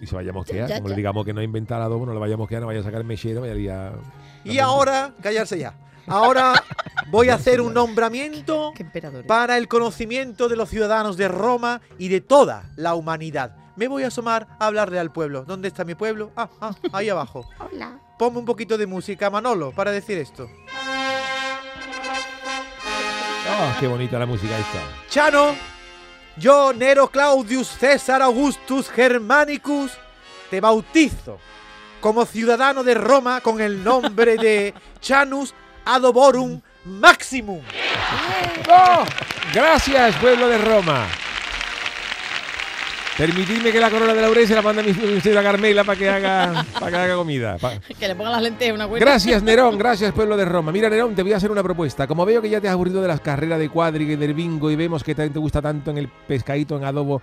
Y 0.00 0.06
se 0.06 0.14
vaya 0.16 0.30
a 0.30 0.32
mosquear. 0.32 0.66
Ya, 0.66 0.76
ya, 0.76 0.76
Como 0.76 0.88
ya. 0.88 0.92
le 0.92 0.96
digamos 0.96 1.26
que 1.26 1.34
no 1.34 1.40
ha 1.40 1.44
inventado 1.44 1.82
el 1.82 1.86
adobo, 1.88 2.06
no 2.06 2.14
le 2.14 2.18
vaya 2.18 2.36
a 2.36 2.38
mosquear, 2.38 2.62
no 2.62 2.68
vaya 2.68 2.80
a 2.80 2.82
sacar 2.82 3.02
el 3.02 3.06
mechero, 3.06 3.42
vaya 3.42 3.52
a 3.52 3.56
liar- 3.56 3.98
Y 4.42 4.58
ahora, 4.58 5.12
callarse 5.22 5.58
ya. 5.58 5.74
Ahora 6.06 6.54
voy 7.10 7.28
a 7.28 7.34
hacer 7.34 7.60
un 7.60 7.74
nombramiento 7.74 8.72
para 9.26 9.58
el 9.58 9.68
conocimiento 9.68 10.48
de 10.48 10.56
los 10.56 10.70
ciudadanos 10.70 11.18
de 11.18 11.28
Roma 11.28 11.82
y 11.98 12.08
de 12.08 12.22
toda 12.22 12.70
la 12.76 12.94
humanidad. 12.94 13.54
Me 13.76 13.86
voy 13.86 14.04
a 14.04 14.06
asomar 14.06 14.46
a 14.58 14.68
hablarle 14.68 14.98
al 14.98 15.12
pueblo. 15.12 15.44
¿Dónde 15.44 15.68
está 15.68 15.84
mi 15.84 15.94
pueblo? 15.96 16.30
Ah, 16.34 16.48
ah, 16.62 16.74
ahí 16.94 17.10
abajo. 17.10 17.46
Hola. 17.60 17.98
ponme 18.18 18.38
un 18.38 18.46
poquito 18.46 18.78
de 18.78 18.86
música, 18.86 19.28
Manolo, 19.28 19.72
para 19.72 19.90
decir 19.90 20.16
esto. 20.16 20.48
Ah, 23.48 23.76
qué 23.78 23.86
bonita 23.86 24.18
la 24.18 24.24
música 24.24 24.56
esta. 24.58 24.80
Chano, 25.10 25.54
yo, 26.36 26.72
Nero 26.72 27.08
Claudius 27.08 27.68
César 27.68 28.22
Augustus 28.22 28.90
Germanicus, 28.90 29.92
te 30.50 30.60
bautizo 30.60 31.38
como 32.00 32.24
ciudadano 32.26 32.84
de 32.84 32.94
Roma 32.94 33.40
con 33.40 33.60
el 33.60 33.82
nombre 33.82 34.36
de 34.36 34.74
Chanus 35.00 35.54
Adoborum 35.84 36.60
Maximum. 36.84 37.62
¡Oh! 38.68 39.04
Gracias, 39.52 40.14
pueblo 40.16 40.48
de 40.48 40.58
Roma. 40.58 41.06
Permitidme 43.16 43.72
que 43.72 43.80
la 43.80 43.88
corona 43.90 44.12
de 44.12 44.20
laurel 44.20 44.46
se 44.46 44.54
la 44.54 44.60
mande 44.60 44.82
a 44.82 44.84
mi, 44.84 44.92
señora 45.22 45.42
Carmela 45.42 45.84
para 45.84 45.98
que 45.98 46.08
haga, 46.08 46.66
para 46.78 46.90
que 46.90 46.96
haga 46.98 47.14
comida. 47.16 47.56
Pa- 47.58 47.72
Que 47.98 48.08
le 48.08 48.14
pongan 48.14 48.32
las 48.32 48.42
lentejas 48.42 48.74
una 48.74 48.86
cuenta. 48.86 49.06
Gracias, 49.06 49.42
Nerón, 49.42 49.78
gracias, 49.78 50.12
pueblo 50.12 50.36
de 50.36 50.44
Roma. 50.44 50.70
Mira, 50.70 50.90
Nerón, 50.90 51.14
te 51.14 51.22
voy 51.22 51.32
a 51.32 51.38
hacer 51.38 51.50
una 51.50 51.62
propuesta. 51.62 52.06
Como 52.06 52.26
veo 52.26 52.42
que 52.42 52.50
ya 52.50 52.60
te 52.60 52.68
has 52.68 52.74
aburrido 52.74 53.00
de 53.00 53.08
las 53.08 53.20
carreras 53.20 53.58
de 53.58 53.70
cuadriga 53.70 54.12
y 54.12 54.16
del 54.16 54.34
bingo 54.34 54.70
y 54.70 54.76
vemos 54.76 55.02
que 55.02 55.14
también 55.14 55.32
te 55.32 55.38
gusta 55.38 55.62
tanto 55.62 55.90
en 55.90 55.96
el 55.98 56.08
pescadito 56.08 56.76
en 56.76 56.84
adobo, 56.84 57.22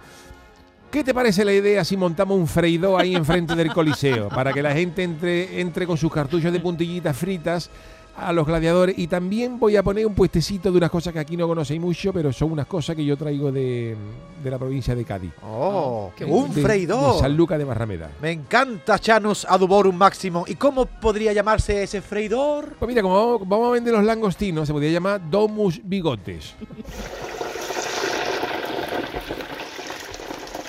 ¿qué 0.89 1.03
te 1.03 1.13
parece 1.13 1.45
la 1.45 1.53
idea 1.53 1.83
si 1.85 1.95
montamos 1.95 2.38
un 2.39 2.47
freidor 2.47 3.00
ahí 3.00 3.13
enfrente 3.15 3.53
del 3.55 3.71
Coliseo? 3.71 4.29
Para 4.29 4.51
que 4.51 4.63
la 4.63 4.73
gente 4.73 5.03
entre, 5.03 5.62
entre 5.62 5.85
con 5.85 5.97
sus 5.97 6.12
cartuchos 6.12 6.51
de 6.51 6.59
puntillitas 6.59 7.15
fritas 7.15 7.69
a 8.15 8.32
los 8.32 8.46
gladiadores. 8.46 8.98
Y 8.98 9.08
también 9.08 9.60
voy 9.60 9.75
a 9.75 9.84
poner 9.84 10.05
un 10.05 10.13
puestecito 10.13 10.72
de 10.72 10.77
unas 10.77 10.89
cosas 10.91 11.13
que 11.13 11.20
aquí 11.20 11.36
no 11.38 11.48
conocéis 11.48 11.79
mucho, 11.82 12.13
pero 12.13 12.32
son 12.32 12.51
unas 12.51 12.67
cosas 12.67 12.96
que 12.96 13.03
yo 13.03 13.17
traigo 13.17 13.51
de, 13.51 13.96
de 14.43 14.51
la 14.51 14.58
provincia 14.60 14.96
de 14.96 15.03
Cádiz. 15.05 15.32
Oh, 15.43 16.12
qué 16.15 16.25
un 16.25 16.53
De- 16.53 16.62
freidor. 16.62 17.15
De 17.15 17.20
San 17.22 17.36
Lucas 17.36 17.58
de 17.58 17.63
Barrameda. 17.65 18.12
Me 18.22 18.32
encanta 18.32 19.00
Chanus 19.00 19.46
Adoborum 19.46 19.96
Maximum. 19.96 20.43
¿Y 20.48 20.55
cómo 20.55 20.86
podría 20.86 21.34
llamarse 21.34 21.84
ese 21.84 22.01
freidor? 22.01 22.75
Pues 22.79 22.88
mira, 22.88 23.01
como 23.01 23.15
vamos- 23.15 23.48
vamos 23.48 23.67
a 23.70 23.72
vender 23.72 23.93
los 23.93 24.03
langostinos, 24.03 24.67
se 24.67 24.74
podría 24.74 24.91
llamar 24.91 25.22
Domus 25.29 25.79
Bigotes. 25.84 26.53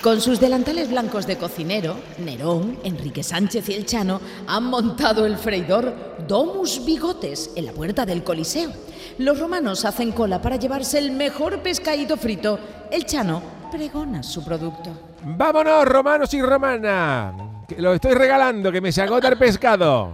Con 0.05 0.21
sus 0.21 0.39
delantales 0.39 0.91
blancos 0.91 1.25
de 1.25 1.35
cocinero, 1.35 1.95
Nerón, 2.19 2.77
Enrique 2.83 3.23
Sánchez 3.23 3.69
y 3.69 3.73
el 3.73 3.87
Chano 3.87 4.21
han 4.45 4.65
montado 4.65 5.25
el 5.25 5.35
freidor 5.35 5.95
Domus 6.27 6.85
Bigotes 6.85 7.49
en 7.55 7.65
la 7.65 7.71
puerta 7.71 8.05
del 8.05 8.23
Coliseo. 8.23 8.69
Los 9.17 9.39
romanos 9.39 9.83
hacen 9.83 10.11
cola 10.11 10.39
para 10.39 10.57
llevarse 10.57 10.99
el 10.99 11.09
mejor 11.09 11.59
pescadito 11.63 12.17
frito. 12.17 12.59
El 12.91 13.07
Chano 13.07 13.41
pregona 13.71 14.21
su 14.21 14.45
producto. 14.45 14.91
¡Vámonos, 15.23 15.85
romanos 15.85 16.31
y 16.35 16.41
romanas! 16.43 17.33
Que 17.67 17.81
lo 17.81 17.95
estoy 17.95 18.13
regalando, 18.13 18.71
que 18.71 18.81
me 18.81 18.91
se 18.91 19.01
agota 19.01 19.29
el 19.29 19.39
pescado. 19.39 20.13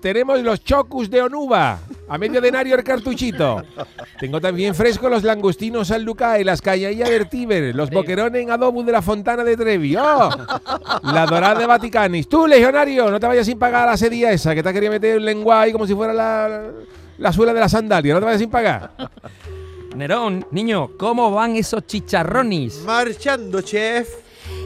Tenemos 0.00 0.40
los 0.40 0.64
chocus 0.64 1.10
de 1.10 1.20
Onuba, 1.20 1.78
a 2.08 2.16
medio 2.16 2.40
denario 2.40 2.74
el 2.74 2.82
cartuchito. 2.82 3.62
Tengo 4.18 4.40
también 4.40 4.74
fresco 4.74 5.10
los 5.10 5.22
langostinos 5.22 5.88
San 5.88 6.02
Lucas 6.04 6.40
y 6.40 6.44
las 6.44 6.62
cañaillas 6.62 7.10
del 7.10 7.28
Tíber, 7.28 7.74
los 7.74 7.90
boquerones 7.90 8.42
en 8.42 8.50
adobo 8.50 8.82
de 8.82 8.92
la 8.92 9.02
Fontana 9.02 9.44
de 9.44 9.56
Trevi. 9.56 9.96
¡Oh! 9.96 10.30
La 11.02 11.26
dorada 11.26 11.60
de 11.60 11.66
Vaticanis. 11.66 12.28
Tú, 12.28 12.46
legionario, 12.46 13.10
no 13.10 13.20
te 13.20 13.26
vayas 13.26 13.44
sin 13.44 13.58
pagar 13.58 13.86
la 13.88 13.96
sedía 13.98 14.32
esa, 14.32 14.54
que 14.54 14.62
te 14.62 14.68
ha 14.70 14.72
querido 14.72 14.92
meter 14.92 15.16
el 15.16 15.24
lengua 15.24 15.60
ahí 15.60 15.72
como 15.72 15.86
si 15.86 15.94
fuera 15.94 16.14
la, 16.14 16.62
la 17.18 17.32
suela 17.32 17.52
de 17.52 17.60
la 17.60 17.68
sandalia. 17.68 18.14
No 18.14 18.20
te 18.20 18.26
vayas 18.26 18.40
sin 18.40 18.50
pagar. 18.50 18.92
Nerón, 19.94 20.46
niño, 20.50 20.92
¿cómo 20.98 21.30
van 21.30 21.56
esos 21.56 21.86
chicharrones? 21.86 22.78
Marchando, 22.86 23.60
chef. 23.60 24.08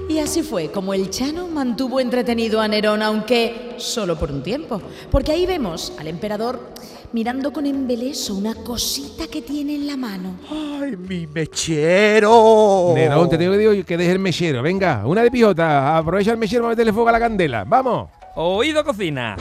Y 0.08 0.18
así 0.18 0.42
fue 0.42 0.70
como 0.70 0.94
el 0.94 1.10
Chano 1.10 1.48
mantuvo 1.48 1.98
entretenido 1.98 2.60
a 2.60 2.68
Nerón, 2.68 3.02
aunque 3.02 3.74
solo 3.78 4.18
por 4.18 4.30
un 4.30 4.42
tiempo. 4.42 4.80
Porque 5.10 5.32
ahí 5.32 5.46
vemos 5.46 5.92
al 5.98 6.06
emperador 6.06 6.72
mirando 7.12 7.52
con 7.52 7.64
embeleso 7.64 8.34
una 8.34 8.54
cosita 8.54 9.26
que 9.28 9.40
tiene 9.42 9.76
en 9.76 9.86
la 9.86 9.96
mano. 9.96 10.36
¡Ay, 10.50 10.96
mi 10.96 11.26
mechero! 11.26 12.92
Nerón, 12.94 13.28
te 13.30 13.38
tengo 13.38 13.52
que 13.52 13.58
decir 13.58 13.84
que 13.84 13.96
deje 13.96 14.12
el 14.12 14.18
mechero. 14.18 14.62
Venga, 14.62 15.02
una 15.06 15.22
de 15.22 15.30
pijota. 15.30 15.96
Aprovecha 15.96 16.32
el 16.32 16.38
mechero 16.38 16.62
para 16.62 16.72
meterle 16.72 16.92
fuego 16.92 17.08
a 17.08 17.12
la 17.12 17.20
candela. 17.20 17.64
¡Vamos! 17.64 18.10
Oído 18.36 18.84
cocina. 18.84 19.36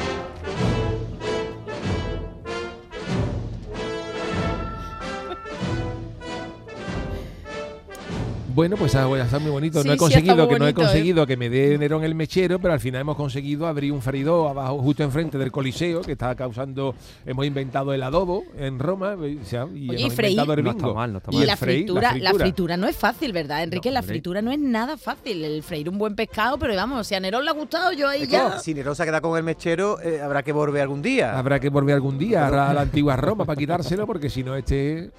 Bueno, 8.54 8.76
pues 8.78 8.94
ah, 8.96 9.08
bueno, 9.08 9.24
está 9.26 9.40
muy 9.40 9.50
bonito. 9.50 9.82
Sí, 9.82 9.88
no 9.88 9.94
he 9.94 9.98
sí, 9.98 10.04
está 10.04 10.16
conseguido 10.20 10.48
que 10.48 10.60
no 10.60 10.68
he 10.68 10.70
¿eh? 10.70 10.74
conseguido 10.74 11.26
que 11.26 11.38
me 11.38 11.50
dé 11.50 11.76
Nerón 11.78 12.04
el 12.04 12.14
mechero, 12.14 12.60
pero 12.60 12.74
al 12.74 12.80
final 12.80 13.02
hemos 13.02 13.16
conseguido 13.18 13.66
abrir 13.66 13.92
un 13.92 14.02
freidor 14.02 14.50
abajo, 14.52 14.78
justo 14.80 15.02
enfrente 15.02 15.38
del 15.40 15.52
Coliseo, 15.52 16.02
que 16.02 16.12
está 16.12 16.36
causando. 16.36 16.94
Hemos 17.26 17.46
inventado 17.48 17.94
el 17.94 18.04
adobo 18.04 18.44
en 18.58 18.78
Roma 18.78 19.16
y, 19.28 19.38
o 19.38 19.46
sea, 19.46 19.66
y 19.74 19.90
Oye, 19.90 20.00
y 20.00 20.04
hemos 20.04 20.14
freír. 20.14 20.32
inventado 20.40 20.54
el 20.54 20.64
No 20.64 20.74
bingo. 20.74 20.88
está 20.88 20.94
mal, 21.00 21.12
no 21.14 21.18
está 21.18 21.32
Y, 21.32 21.36
mal. 21.36 21.42
el 21.44 21.48
la, 21.48 21.58
freír, 21.58 21.78
fritura, 21.86 22.16
la 22.18 22.34
fritura 22.36 22.78
no 22.78 22.88
es 22.88 22.96
fácil, 22.96 23.34
¿verdad, 23.34 23.64
Enrique? 23.64 23.90
No, 23.90 23.94
la 23.96 24.04
fritura 24.04 24.42
no 24.44 24.52
es 24.52 24.60
nada 24.60 24.98
fácil. 24.98 25.44
El 25.44 25.64
freír 25.64 25.90
un 25.90 25.98
buen 25.98 26.16
pescado, 26.16 26.60
pero 26.60 26.76
vamos, 26.76 27.08
si 27.08 27.16
a 27.16 27.20
Nerón 27.20 27.44
le 27.46 27.50
ha 27.50 27.54
gustado, 27.54 27.92
yo 27.92 28.08
ahí 28.08 28.22
Es 28.24 28.28
que 28.28 28.34
ya. 28.34 28.60
Si 28.60 28.74
Nerón 28.76 28.96
se 28.96 29.04
queda 29.04 29.20
con 29.20 29.36
el 29.36 29.44
mechero, 29.44 30.00
eh, 30.02 30.22
habrá 30.22 30.44
que 30.44 30.52
volver 30.52 30.84
algún 30.84 31.02
día. 31.02 31.38
Habrá 31.40 31.60
que 31.60 31.70
volver 31.70 31.96
algún 31.96 32.20
día 32.20 32.46
a 32.48 32.52
la, 32.52 32.70
a 32.70 32.74
la 32.76 32.82
antigua 32.82 33.16
Roma 33.16 33.46
para 33.46 33.58
quitárselo, 33.58 34.06
porque 34.06 34.30
si 34.30 34.44
no, 34.44 34.56
este. 34.56 35.10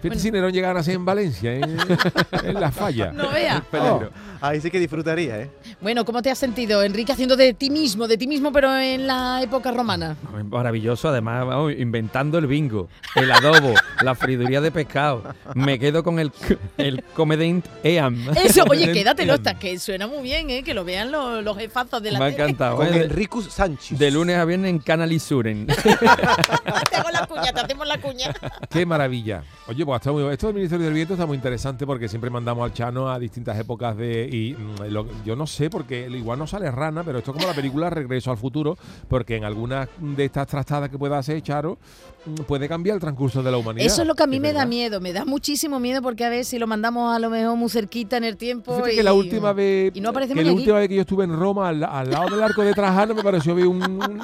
Fíjate 0.00 0.08
Bueno. 0.08 0.20
si 0.22 0.30
Nerón 0.30 0.52
llegara 0.52 0.72
a 0.72 0.74
nacer 0.76 0.94
en 0.94 1.04
Valencia, 1.04 1.54
en, 1.54 1.64
en 2.44 2.60
la 2.60 2.70
falla. 2.72 3.12
No 3.12 3.30
vea. 3.30 3.62
Oh. 3.72 4.02
Ahí 4.40 4.58
sí 4.60 4.70
que 4.70 4.78
disfrutaría, 4.78 5.38
¿eh? 5.38 5.50
Bueno, 5.82 6.04
¿cómo 6.06 6.22
te 6.22 6.30
has 6.30 6.38
sentido, 6.38 6.82
Enrique, 6.82 7.12
haciendo 7.12 7.36
de 7.36 7.52
ti 7.52 7.68
mismo, 7.68 8.08
de 8.08 8.16
ti 8.16 8.26
mismo, 8.26 8.50
pero 8.52 8.74
en 8.74 9.06
la 9.06 9.42
época 9.42 9.70
romana? 9.70 10.16
Maravilloso, 10.48 11.08
además, 11.10 11.46
vamos, 11.46 11.72
inventando 11.76 12.38
el 12.38 12.46
bingo, 12.46 12.88
el 13.14 13.30
adobo, 13.30 13.74
la 14.02 14.14
friduría 14.14 14.62
de 14.62 14.70
pescado. 14.70 15.22
Me 15.54 15.78
quedo 15.78 16.02
con 16.02 16.18
el, 16.18 16.32
el 16.78 17.04
Comedent 17.14 17.66
EAM. 17.82 18.30
Eso, 18.42 18.64
oye, 18.70 18.90
quédatelo, 18.94 19.34
hasta 19.34 19.58
que 19.58 19.78
suena 19.78 20.06
muy 20.06 20.22
bien, 20.22 20.48
¿eh? 20.48 20.62
Que 20.62 20.72
lo 20.72 20.84
vean 20.84 21.10
los, 21.12 21.44
los 21.44 21.58
jefazos 21.58 22.02
de 22.02 22.10
la 22.12 22.18
Me 22.18 22.24
ha 22.24 22.28
encantado. 22.28 22.76
Con 22.76 22.86
¿eh? 22.86 22.90
De, 22.92 23.04
Enricus 23.04 23.52
Sánchez. 23.52 23.98
de 23.98 24.10
lunes 24.10 24.38
a 24.38 24.46
viernes 24.46 24.70
en 24.70 24.78
Canal 24.78 25.12
Isuren. 25.12 25.66
Te 25.66 26.96
hago 26.96 27.10
la 27.10 27.26
cuña, 27.26 27.52
te 27.52 27.60
hacemos 27.60 27.86
la 27.86 28.00
cuña. 28.00 28.34
Qué 28.70 28.86
maravilla. 28.86 29.42
Oye, 29.66 29.84
pues 29.90 30.00
está 30.00 30.12
muy, 30.12 30.22
esto 30.32 30.46
del 30.46 30.54
Ministerio 30.54 30.84
del 30.86 30.94
Viento 30.94 31.14
está 31.14 31.26
muy 31.26 31.34
interesante 31.36 31.84
porque 31.86 32.08
siempre 32.08 32.30
mandamos 32.30 32.64
al 32.64 32.72
Chano 32.72 33.10
a 33.10 33.18
distintas 33.18 33.58
épocas 33.58 33.96
de. 33.96 34.28
Y 34.30 34.54
mm, 34.54 34.92
lo- 34.92 35.06
yo 35.24 35.34
no 35.34 35.46
sé, 35.46 35.68
porque 35.70 36.08
igual 36.08 36.38
no 36.38 36.46
sale 36.46 36.70
rana, 36.70 37.02
pero 37.02 37.18
esto 37.18 37.32
es 37.32 37.36
como 37.36 37.48
la 37.48 37.54
película 37.54 37.90
Regreso 37.90 38.30
al 38.30 38.36
Futuro, 38.36 38.76
porque 39.08 39.36
en 39.36 39.44
algunas 39.44 39.88
de 39.98 40.24
estas 40.24 40.46
trastadas 40.46 40.88
que 40.90 40.98
pueda 40.98 41.18
hacer 41.18 41.42
Charo, 41.42 41.78
mm, 42.26 42.34
puede 42.46 42.68
cambiar 42.68 42.94
el 42.94 43.00
transcurso 43.00 43.42
de 43.42 43.50
la 43.50 43.56
humanidad. 43.58 43.86
Eso 43.86 44.02
es 44.02 44.08
lo 44.08 44.14
que 44.14 44.22
a 44.22 44.26
mí 44.26 44.38
me 44.38 44.52
da 44.52 44.64
miedo, 44.66 45.00
me 45.00 45.12
da 45.12 45.24
muchísimo 45.24 45.80
miedo 45.80 46.02
porque 46.02 46.24
a 46.24 46.28
ver 46.28 46.44
si 46.44 46.58
lo 46.58 46.66
mandamos 46.66 47.14
a 47.14 47.18
lo 47.18 47.28
mejor 47.30 47.56
muy 47.56 47.68
cerquita 47.68 48.16
en 48.16 48.24
el 48.24 48.36
tiempo. 48.36 48.72
Fíjate 48.74 48.92
y, 48.92 48.96
que 48.98 49.02
la 49.02 49.12
última 49.12 49.52
vez 49.52 49.90
y 49.94 50.00
no 50.00 50.12
que 50.12 50.26
la 50.34 50.40
aquí. 50.42 50.50
última 50.50 50.78
vez 50.78 50.88
que 50.88 50.94
yo 50.94 51.00
estuve 51.00 51.24
en 51.24 51.36
Roma 51.36 51.68
al, 51.68 51.82
al 51.82 52.10
lado 52.10 52.28
del 52.30 52.42
arco 52.42 52.62
de 52.62 52.72
Trajano 52.74 53.14
me 53.14 53.22
pareció 53.22 53.54
ver 53.54 53.66
un- 53.66 53.82
un- 53.82 54.20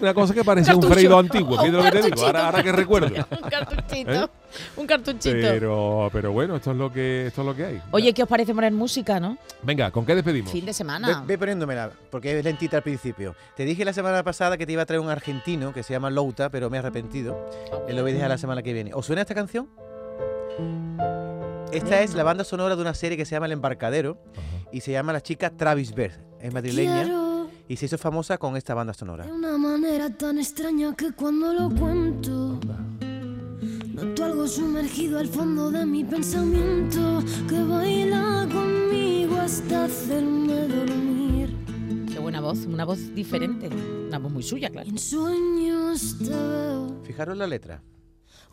una 0.00 0.14
cosa 0.14 0.32
que 0.32 0.44
parecía 0.44 0.74
un 0.76 0.82
freído 0.82 1.18
antiguo 1.18 1.50
fíjate 1.58 1.70
lo 1.72 1.82
que 1.82 1.90
te 1.90 1.96
digo 1.98 2.08
cartuchito. 2.08 2.26
ahora, 2.26 2.46
ahora 2.46 2.62
que 2.62 2.72
recuerdo 2.72 3.08
un 3.30 3.50
cartuchito, 3.50 4.12
¿Eh? 4.12 4.28
un 4.76 4.86
cartuchito. 4.86 5.36
pero 5.40 6.08
pero 6.12 6.32
bueno 6.32 6.56
esto 6.56 6.72
es 6.72 6.76
lo 6.76 6.92
que 6.92 7.26
esto 7.28 7.40
es 7.42 7.46
lo 7.46 7.54
que 7.54 7.64
hay 7.64 7.82
Oye, 7.90 8.12
¿qué 8.14 8.22
os 8.22 8.28
parece 8.28 8.54
poner 8.54 8.72
música, 8.72 9.18
no? 9.20 9.38
venga 9.62 9.90
con 9.90 10.04
qué 10.06 10.14
despedimos 10.14 10.50
Fin 10.52 10.62
de 10.64 10.70
Ve, 10.70 10.74
semana. 10.74 11.24
ve 11.26 11.36
poniéndomela, 11.38 11.90
porque 12.10 12.38
es 12.38 12.44
lentita 12.44 12.76
al 12.78 12.82
principio. 12.82 13.34
Te 13.56 13.64
dije 13.64 13.84
la 13.84 13.92
semana 13.92 14.22
pasada 14.22 14.56
que 14.56 14.66
te 14.66 14.72
iba 14.72 14.82
a 14.82 14.86
traer 14.86 15.00
un 15.00 15.08
argentino 15.10 15.72
que 15.72 15.82
se 15.82 15.92
llama 15.92 16.10
Louta, 16.10 16.48
pero 16.50 16.70
me 16.70 16.76
he 16.76 16.80
arrepentido. 16.80 17.48
Eh, 17.88 17.92
Lo 17.92 18.02
voy 18.02 18.12
a 18.12 18.14
dejar 18.14 18.28
la 18.30 18.38
semana 18.38 18.62
que 18.62 18.72
viene. 18.72 18.92
¿Os 18.94 19.06
suena 19.06 19.22
esta 19.22 19.34
canción? 19.34 19.68
Esta 21.72 22.00
es 22.02 22.14
la 22.14 22.24
banda 22.24 22.44
sonora 22.44 22.74
de 22.76 22.82
una 22.82 22.94
serie 22.94 23.16
que 23.16 23.24
se 23.24 23.32
llama 23.36 23.46
El 23.46 23.52
Embarcadero 23.52 24.18
y 24.72 24.80
se 24.80 24.92
llama 24.92 25.12
La 25.12 25.20
chica 25.20 25.50
Travis 25.50 25.94
Bert. 25.94 26.18
Es 26.40 26.52
madrileña 26.52 27.02
Quiero 27.04 27.48
y 27.68 27.76
se 27.76 27.86
hizo 27.86 27.98
famosa 27.98 28.38
con 28.38 28.56
esta 28.56 28.74
banda 28.74 28.92
sonora. 28.94 29.24
de 29.24 29.32
una 29.32 29.56
manera 29.56 30.10
tan 30.10 30.38
extraña 30.38 30.94
que 30.96 31.12
cuando 31.12 31.52
lo 31.52 31.70
cuento 31.70 32.58
algo 34.40 34.48
sumergido 34.48 35.18
al 35.18 35.26
fondo 35.28 35.70
de 35.70 35.84
mi 35.84 36.02
pensamiento 36.02 37.22
que 37.46 37.62
baila 37.62 38.48
conmigo 38.50 39.36
hasta 39.36 39.84
hacerme 39.84 40.66
dormir. 40.66 41.54
Qué 42.10 42.18
buena 42.18 42.40
voz, 42.40 42.64
una 42.64 42.86
voz 42.86 43.14
diferente. 43.14 43.68
Una 44.08 44.18
voz 44.18 44.32
muy 44.32 44.42
suya, 44.42 44.70
claro. 44.70 44.88
En 44.88 44.96
sueños 44.98 46.16
te 46.20 46.30
veo 46.30 47.02
Fijaros 47.04 47.36
la 47.36 47.46
letra. 47.46 47.82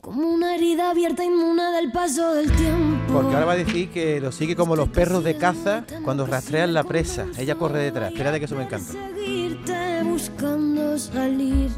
como 0.01 0.27
una 0.27 0.55
herida 0.55 0.89
abierta 0.89 1.23
inmune 1.23 1.63
del 1.71 1.89
paso 1.93 2.33
del 2.33 2.51
tiempo. 2.51 3.13
Porque 3.13 3.33
ahora 3.33 3.45
va 3.45 3.53
a 3.53 3.57
decir 3.57 3.89
que 3.89 4.19
lo 4.19 4.33
sigue 4.33 4.57
como 4.57 4.75
los 4.75 4.89
perros 4.89 5.23
de 5.23 5.37
caza 5.37 5.85
cuando 6.03 6.25
rastrean 6.25 6.73
la 6.73 6.83
presa. 6.83 7.27
Ella 7.37 7.55
corre 7.55 7.79
detrás. 7.79 8.11
Espérate 8.11 8.39
que 8.39 8.45
eso 8.45 8.55
me 8.57 8.63
encanta. 8.63 8.91
Seguirte 8.91 10.03
buscando 10.03 10.97
salir. 10.99 11.69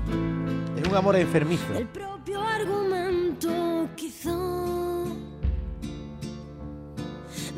Es 0.82 0.88
un 0.90 0.96
amor 0.96 1.16
enfermizo. 1.16 1.76
El 1.78 1.88
propio 1.88 2.39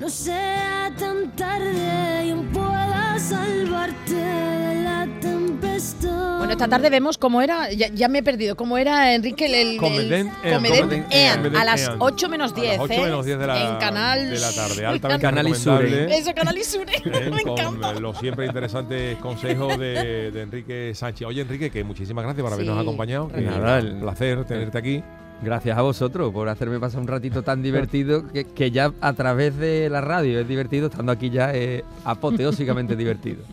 no 0.01 0.09
sea 0.09 0.91
tan 0.97 1.31
tarde 1.35 2.25
y 2.27 2.33
pueda 2.53 3.19
salvarte 3.19 4.15
de 4.15 4.83
la 4.83 5.07
tempestad. 5.21 6.37
Bueno, 6.39 6.53
esta 6.53 6.67
tarde 6.67 6.89
vemos 6.89 7.19
cómo 7.19 7.39
era, 7.41 7.71
ya, 7.71 7.87
ya 7.89 8.07
me 8.07 8.19
he 8.19 8.23
perdido, 8.23 8.55
cómo 8.55 8.79
era 8.79 9.13
Enrique 9.13 9.45
el, 9.45 9.53
el, 9.53 9.67
el 9.73 9.77
Comedent 9.77 10.31
Ean, 10.43 10.55
Comedent 10.55 10.81
Comedent 10.81 11.13
Ean, 11.13 11.45
Ean, 11.45 11.55
a 11.55 11.63
las 11.65 11.81
Ean. 11.83 11.97
8 11.99 12.29
menos 12.29 12.55
10, 12.55 12.67
A 12.67 12.71
las 12.71 12.79
8 12.81 12.93
¿eh? 12.93 13.01
menos 13.03 13.25
10 13.27 13.39
de 13.39 13.47
la, 13.47 13.69
en 13.69 13.75
Canal 13.77 14.29
de 14.31 14.39
la 14.39 14.51
tarde. 14.51 14.75
Sur. 14.75 14.85
Altamente 14.85 15.21
Canal 15.21 15.47
Isure. 15.47 16.17
Eso, 16.17 16.33
Canal 16.33 16.57
Isure, 16.57 16.93
¿eh? 16.95 17.29
me 17.35 17.43
con 17.43 17.51
encanta. 17.59 17.91
eh, 17.91 17.99
los 17.99 18.17
siempre 18.17 18.47
interesantes 18.47 19.17
consejos 19.17 19.77
de, 19.77 20.31
de 20.31 20.41
Enrique 20.41 20.93
Sánchez. 20.95 21.27
Oye, 21.27 21.41
Enrique, 21.41 21.69
que 21.69 21.83
muchísimas 21.83 22.23
gracias 22.23 22.43
por 22.43 22.53
habernos 22.53 22.75
Sí, 22.75 22.81
acompañado. 22.81 23.29
Nada, 23.35 23.79
un 23.81 23.99
placer 24.01 24.43
tenerte 24.45 24.77
aquí. 24.79 25.03
Gracias 25.41 25.75
a 25.75 25.81
vosotros 25.81 26.31
por 26.31 26.49
hacerme 26.49 26.79
pasar 26.79 27.01
un 27.01 27.07
ratito 27.07 27.41
tan 27.41 27.61
divertido 27.63 28.27
que, 28.27 28.45
que 28.45 28.71
ya 28.71 28.93
a 29.01 29.13
través 29.13 29.57
de 29.57 29.89
la 29.89 30.01
radio 30.01 30.39
es 30.39 30.47
divertido, 30.47 30.87
estando 30.87 31.11
aquí 31.11 31.29
ya 31.29 31.51
es 31.51 31.83
apoteósicamente 32.05 32.95
divertido. 32.97 33.43